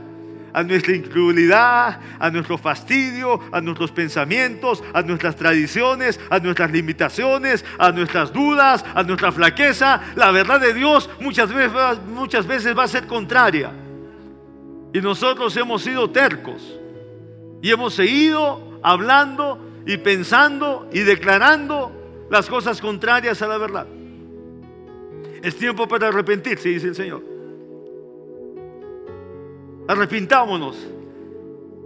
a 0.54 0.64
nuestra 0.64 0.96
incredulidad, 0.96 2.00
a 2.18 2.32
nuestro 2.32 2.58
fastidio, 2.58 3.40
a 3.52 3.62
nuestros 3.62 3.92
pensamientos, 3.92 4.84
a 4.94 5.04
nuestras 5.04 5.36
tradiciones, 5.36 6.20
a 6.30 6.40
nuestras 6.40 6.72
limitaciones, 6.72 7.64
a 7.78 7.92
nuestras 7.92 8.34
dudas, 8.34 8.84
a 8.96 9.04
nuestra 9.04 9.32
flaqueza. 9.32 10.02
La 10.16 10.32
verdad 10.32 10.60
de 10.60 10.74
Dios 10.74 11.10
muchas 11.20 11.54
veces, 11.54 11.74
muchas 12.08 12.48
veces 12.48 12.76
va 12.76 12.86
a 12.86 12.88
ser 12.88 13.06
contraria. 13.06 13.72
Y 14.94 15.00
nosotros 15.00 15.56
hemos 15.58 15.84
sido 15.84 16.10
tercos 16.10 16.80
y 17.62 17.70
hemos 17.70 17.94
seguido 17.94 18.80
hablando 18.82 19.67
y 19.88 19.98
pensando 19.98 20.90
y 20.92 21.00
declarando 21.00 21.92
las 22.30 22.50
cosas 22.50 22.82
contrarias 22.82 23.42
a 23.42 23.48
la 23.48 23.58
verdad. 23.58 23.88
Es 25.42 25.56
tiempo 25.56 25.88
para 25.88 26.10
arrepentirse, 26.10 26.68
dice 26.68 26.90
el 26.90 26.96
Señor. 26.96 27.24
Arrepintámonos 29.88 30.76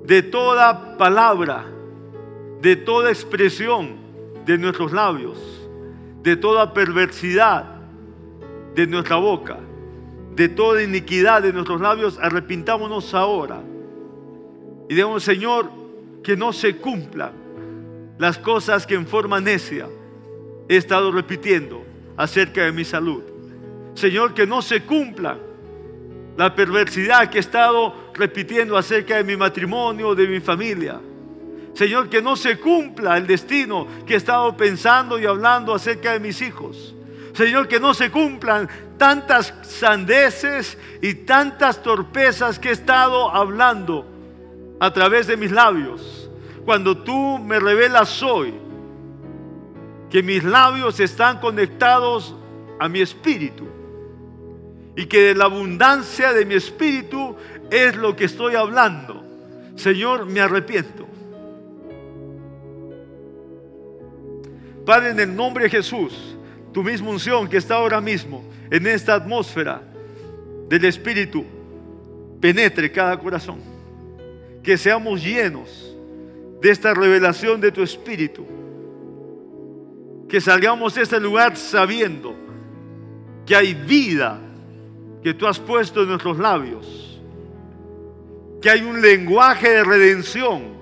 de 0.03 0.23
toda 0.23 0.97
palabra, 0.97 1.65
de 2.59 2.75
toda 2.75 3.11
expresión 3.11 3.97
de 4.47 4.57
nuestros 4.57 4.91
labios, 4.91 5.37
de 6.23 6.35
toda 6.35 6.73
perversidad 6.73 7.81
de 8.73 8.87
nuestra 8.87 9.17
boca, 9.17 9.59
de 10.35 10.49
toda 10.49 10.81
iniquidad 10.81 11.43
de 11.43 11.53
nuestros 11.53 11.79
labios. 11.79 12.17
Arrepintámonos 12.19 13.13
ahora. 13.13 13.61
Y 14.89 14.95
digamos, 14.95 15.21
Señor, 15.21 15.69
que 16.23 16.35
no 16.35 16.51
se 16.51 16.77
cumpla 16.77 17.31
las 18.21 18.37
cosas 18.37 18.85
que 18.85 18.93
en 18.93 19.07
forma 19.07 19.41
necia 19.41 19.89
he 20.69 20.77
estado 20.77 21.11
repitiendo 21.11 21.83
acerca 22.15 22.65
de 22.65 22.71
mi 22.71 22.85
salud. 22.85 23.23
Señor, 23.95 24.35
que 24.35 24.45
no 24.45 24.61
se 24.61 24.83
cumpla 24.83 25.39
la 26.37 26.53
perversidad 26.53 27.31
que 27.31 27.39
he 27.39 27.41
estado 27.41 28.11
repitiendo 28.13 28.77
acerca 28.77 29.17
de 29.17 29.23
mi 29.23 29.35
matrimonio, 29.35 30.13
de 30.13 30.27
mi 30.27 30.39
familia. 30.39 31.01
Señor, 31.73 32.09
que 32.09 32.21
no 32.21 32.35
se 32.35 32.59
cumpla 32.59 33.17
el 33.17 33.25
destino 33.25 33.87
que 34.05 34.13
he 34.13 34.17
estado 34.17 34.55
pensando 34.55 35.17
y 35.17 35.25
hablando 35.25 35.73
acerca 35.73 36.11
de 36.11 36.19
mis 36.19 36.43
hijos. 36.43 36.93
Señor, 37.33 37.67
que 37.67 37.79
no 37.79 37.95
se 37.95 38.11
cumplan 38.11 38.69
tantas 38.99 39.51
sandeces 39.63 40.77
y 41.01 41.15
tantas 41.15 41.81
torpezas 41.81 42.59
que 42.59 42.69
he 42.69 42.73
estado 42.73 43.31
hablando 43.31 44.05
a 44.79 44.93
través 44.93 45.25
de 45.25 45.37
mis 45.37 45.51
labios 45.51 46.20
cuando 46.65 46.97
tú 46.97 47.39
me 47.39 47.59
revelas 47.59 48.21
hoy 48.21 48.53
que 50.09 50.21
mis 50.21 50.43
labios 50.43 50.99
están 50.99 51.39
conectados 51.39 52.35
a 52.79 52.89
mi 52.89 53.01
espíritu 53.01 53.67
y 54.95 55.05
que 55.05 55.21
de 55.21 55.35
la 55.35 55.45
abundancia 55.45 56.33
de 56.33 56.45
mi 56.45 56.55
espíritu 56.55 57.35
es 57.69 57.95
lo 57.95 58.15
que 58.15 58.25
estoy 58.25 58.55
hablando. 58.55 59.23
Señor, 59.75 60.25
me 60.25 60.41
arrepiento. 60.41 61.07
Padre, 64.85 65.11
en 65.11 65.19
el 65.19 65.35
nombre 65.35 65.65
de 65.65 65.69
Jesús, 65.69 66.35
tu 66.73 66.83
misma 66.83 67.09
unción 67.11 67.47
que 67.47 67.57
está 67.57 67.75
ahora 67.75 68.01
mismo 68.01 68.43
en 68.69 68.87
esta 68.87 69.15
atmósfera 69.15 69.81
del 70.67 70.85
Espíritu, 70.85 71.45
penetre 72.39 72.91
cada 72.91 73.17
corazón. 73.17 73.59
Que 74.63 74.77
seamos 74.77 75.23
llenos 75.23 75.90
de 76.61 76.69
esta 76.69 76.93
revelación 76.93 77.59
de 77.59 77.71
tu 77.71 77.81
Espíritu. 77.81 78.45
Que 80.29 80.39
salgamos 80.39 80.95
de 80.95 81.01
este 81.01 81.19
lugar 81.19 81.57
sabiendo 81.57 82.35
que 83.45 83.55
hay 83.55 83.73
vida 83.73 84.39
que 85.23 85.33
tú 85.33 85.47
has 85.47 85.59
puesto 85.59 86.03
en 86.03 86.09
nuestros 86.09 86.37
labios. 86.37 87.19
Que 88.61 88.69
hay 88.69 88.81
un 88.83 89.01
lenguaje 89.01 89.69
de 89.69 89.83
redención 89.83 90.79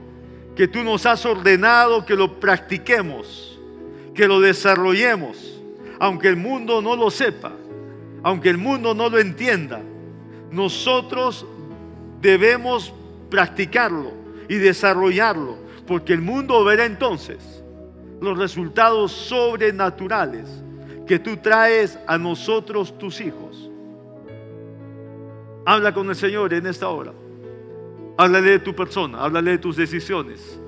que 0.56 0.68
tú 0.68 0.84
nos 0.84 1.06
has 1.06 1.26
ordenado 1.26 2.06
que 2.06 2.16
lo 2.16 2.42
practiquemos, 2.42 3.58
que 4.14 4.28
lo 4.28 4.42
desarrollemos, 4.42 5.62
aunque 6.00 6.28
el 6.28 6.36
mundo 6.36 6.82
no 6.82 6.98
lo 6.98 7.10
sepa, 7.10 7.54
aunque 8.24 8.50
el 8.50 8.58
mundo 8.58 8.94
no 8.94 9.10
lo 9.10 9.20
entienda. 9.20 9.82
Nosotros 10.52 11.46
debemos 12.22 12.94
practicarlo 13.30 14.12
y 14.50 14.56
desarrollarlo 14.56 15.69
porque 15.90 16.14
el 16.14 16.22
mundo 16.22 16.64
verá 16.64 16.86
entonces 16.86 17.64
los 18.22 18.38
resultados 18.38 19.12
sobrenaturales 19.12 20.48
que 21.08 21.18
tú 21.18 21.38
traes 21.38 21.98
a 22.06 22.16
nosotros, 22.20 22.96
tus 23.00 23.20
hijos. 23.20 23.72
Habla 25.66 25.92
con 25.92 26.08
el 26.08 26.16
Señor 26.16 26.54
en 26.54 26.68
esta 26.68 26.90
hora. 26.90 27.12
Háblale 28.18 28.52
de 28.52 28.60
tu 28.60 28.76
persona, 28.76 29.24
háblale 29.24 29.52
de 29.52 29.58
tus 29.58 29.78
decisiones. 29.78 30.62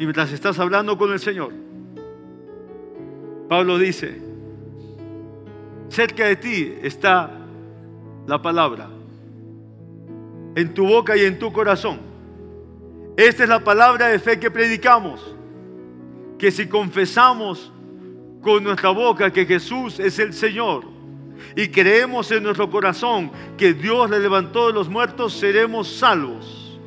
Y 0.00 0.02
mientras 0.02 0.32
estás 0.32 0.58
hablando 0.58 0.98
con 0.98 1.12
el 1.12 1.20
Señor, 1.20 1.52
Pablo 3.48 3.78
dice, 3.78 4.20
cerca 5.90 6.26
de 6.26 6.34
ti 6.34 6.74
está 6.82 7.30
la 8.26 8.42
palabra, 8.42 8.90
en 10.56 10.74
tu 10.74 10.88
boca 10.88 11.16
y 11.16 11.24
en 11.24 11.38
tu 11.38 11.52
corazón 11.52 12.10
esta 13.16 13.42
es 13.42 13.48
la 13.48 13.62
palabra 13.62 14.08
de 14.08 14.18
fe 14.18 14.38
que 14.38 14.50
predicamos. 14.50 15.34
Que 16.38 16.50
si 16.50 16.66
confesamos 16.66 17.72
con 18.40 18.64
nuestra 18.64 18.90
boca 18.90 19.32
que 19.32 19.46
Jesús 19.46 20.00
es 20.00 20.18
el 20.18 20.32
Señor 20.32 20.84
y 21.54 21.68
creemos 21.68 22.30
en 22.30 22.42
nuestro 22.42 22.70
corazón 22.70 23.30
que 23.56 23.74
Dios 23.74 24.10
le 24.10 24.18
levantó 24.18 24.68
de 24.68 24.72
los 24.72 24.88
muertos, 24.88 25.34
seremos 25.34 25.88
salvos. 25.88 26.80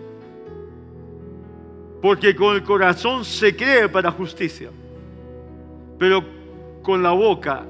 Porque 2.02 2.36
con 2.36 2.56
el 2.56 2.64
corazón 2.64 3.24
se 3.24 3.56
cree 3.56 3.88
para 3.90 4.12
justicia, 4.12 4.70
pero 5.98 6.24
con 6.82 7.02
la 7.02 7.12
boca 7.12 7.66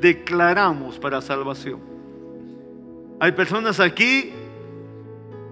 declaramos 0.00 0.98
para 0.98 1.20
salvación. 1.20 1.80
Hay 3.18 3.32
personas 3.32 3.80
aquí 3.80 4.32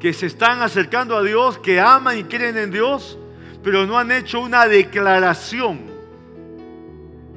que 0.00 0.14
se 0.14 0.26
están 0.26 0.62
acercando 0.62 1.14
a 1.14 1.22
Dios, 1.22 1.58
que 1.58 1.78
aman 1.78 2.18
y 2.18 2.24
creen 2.24 2.56
en 2.56 2.70
Dios, 2.70 3.18
pero 3.62 3.86
no 3.86 3.98
han 3.98 4.10
hecho 4.10 4.40
una 4.40 4.66
declaración 4.66 5.78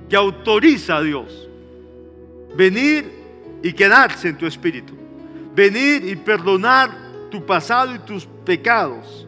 que 0.10 0.16
autoriza 0.16 0.98
a 0.98 1.02
Dios. 1.02 1.50
Venir 2.56 3.12
y 3.62 3.74
quedarse 3.74 4.30
en 4.30 4.38
tu 4.38 4.46
espíritu. 4.46 4.94
Venir 5.54 6.08
y 6.08 6.16
perdonar 6.16 6.90
tu 7.30 7.46
pasado 7.46 7.94
y 7.96 8.00
tus 8.00 8.26
pecados. 8.46 9.28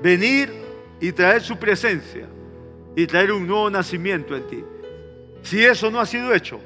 Venir 0.00 0.52
y 1.00 1.10
traer 1.10 1.42
su 1.42 1.58
presencia 1.58 2.28
y 2.94 3.04
traer 3.06 3.32
un 3.32 3.48
nuevo 3.48 3.68
nacimiento 3.68 4.36
en 4.36 4.46
ti. 4.46 4.64
Si 5.42 5.64
eso 5.64 5.90
no 5.90 5.98
ha 5.98 6.06
sido 6.06 6.32
hecho, 6.32 6.60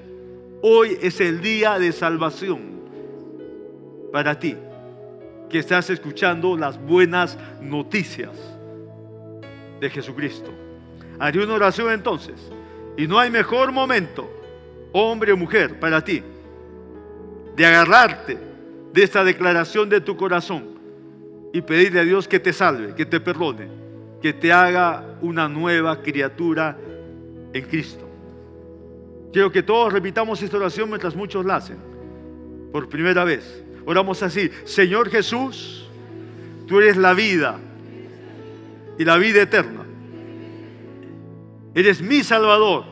hoy 0.60 0.98
es 1.00 1.18
el 1.20 1.40
día 1.40 1.78
de 1.78 1.92
salvación 1.92 2.60
para 4.12 4.38
ti 4.38 4.54
que 5.50 5.58
estás 5.58 5.90
escuchando 5.90 6.56
las 6.56 6.80
buenas 6.80 7.36
noticias 7.60 8.30
de 9.80 9.90
Jesucristo. 9.90 10.50
Haré 11.18 11.42
una 11.42 11.54
oración 11.54 11.92
entonces. 11.92 12.50
Y 12.96 13.06
no 13.06 13.18
hay 13.18 13.30
mejor 13.30 13.72
momento, 13.72 14.30
hombre 14.92 15.32
o 15.32 15.36
mujer, 15.36 15.78
para 15.78 16.02
ti, 16.02 16.22
de 17.56 17.66
agarrarte 17.66 18.38
de 18.92 19.02
esta 19.02 19.24
declaración 19.24 19.88
de 19.88 20.00
tu 20.00 20.16
corazón 20.16 20.78
y 21.52 21.60
pedirle 21.62 22.00
a 22.00 22.04
Dios 22.04 22.28
que 22.28 22.40
te 22.40 22.52
salve, 22.52 22.94
que 22.94 23.06
te 23.06 23.20
perdone, 23.20 23.68
que 24.20 24.32
te 24.32 24.52
haga 24.52 25.16
una 25.20 25.48
nueva 25.48 26.00
criatura 26.02 26.76
en 27.52 27.64
Cristo. 27.64 28.08
Quiero 29.32 29.50
que 29.50 29.62
todos 29.62 29.92
repitamos 29.92 30.42
esta 30.42 30.56
oración 30.56 30.88
mientras 30.88 31.14
muchos 31.14 31.44
la 31.44 31.56
hacen. 31.56 31.78
Por 32.72 32.88
primera 32.88 33.24
vez. 33.24 33.64
Oramos 33.84 34.22
así. 34.22 34.50
Señor 34.64 35.10
Jesús, 35.10 35.88
tú 36.66 36.80
eres 36.80 36.96
la 36.96 37.14
vida 37.14 37.58
y 38.98 39.04
la 39.04 39.16
vida 39.16 39.42
eterna. 39.42 39.84
Eres 41.74 42.02
mi 42.02 42.22
Salvador, 42.22 42.84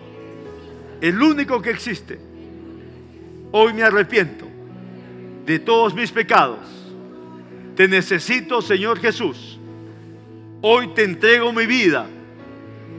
el 1.01 1.20
único 1.20 1.61
que 1.61 1.70
existe. 1.70 2.18
Hoy 3.51 3.72
me 3.72 3.82
arrepiento 3.82 4.47
de 5.45 5.59
todos 5.59 5.95
mis 5.95 6.12
pecados. 6.12 6.59
Te 7.74 7.89
necesito, 7.89 8.61
Señor 8.61 8.99
Jesús. 8.99 9.59
Hoy 10.61 10.89
te 10.89 11.05
entrego 11.05 11.53
mi 11.53 11.66
vida 11.66 12.07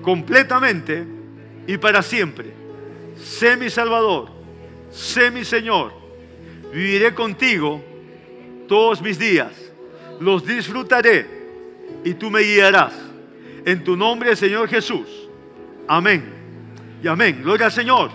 completamente 0.01 1.05
y 1.67 1.77
para 1.77 2.01
siempre. 2.01 2.53
Sé 3.17 3.57
mi 3.57 3.69
Salvador, 3.69 4.29
sé 4.89 5.29
mi 5.29 5.43
Señor. 5.43 5.98
Viviré 6.73 7.13
contigo 7.13 7.83
todos 8.67 9.01
mis 9.01 9.17
días. 9.17 9.51
Los 10.19 10.45
disfrutaré 10.45 11.25
y 12.03 12.13
tú 12.13 12.29
me 12.29 12.41
guiarás. 12.41 12.93
En 13.65 13.83
tu 13.83 13.95
nombre, 13.95 14.35
Señor 14.35 14.69
Jesús. 14.69 15.29
Amén. 15.87 16.23
Y 17.03 17.07
amén. 17.07 17.41
Gloria 17.41 17.67
al 17.67 17.71
Señor. 17.71 18.11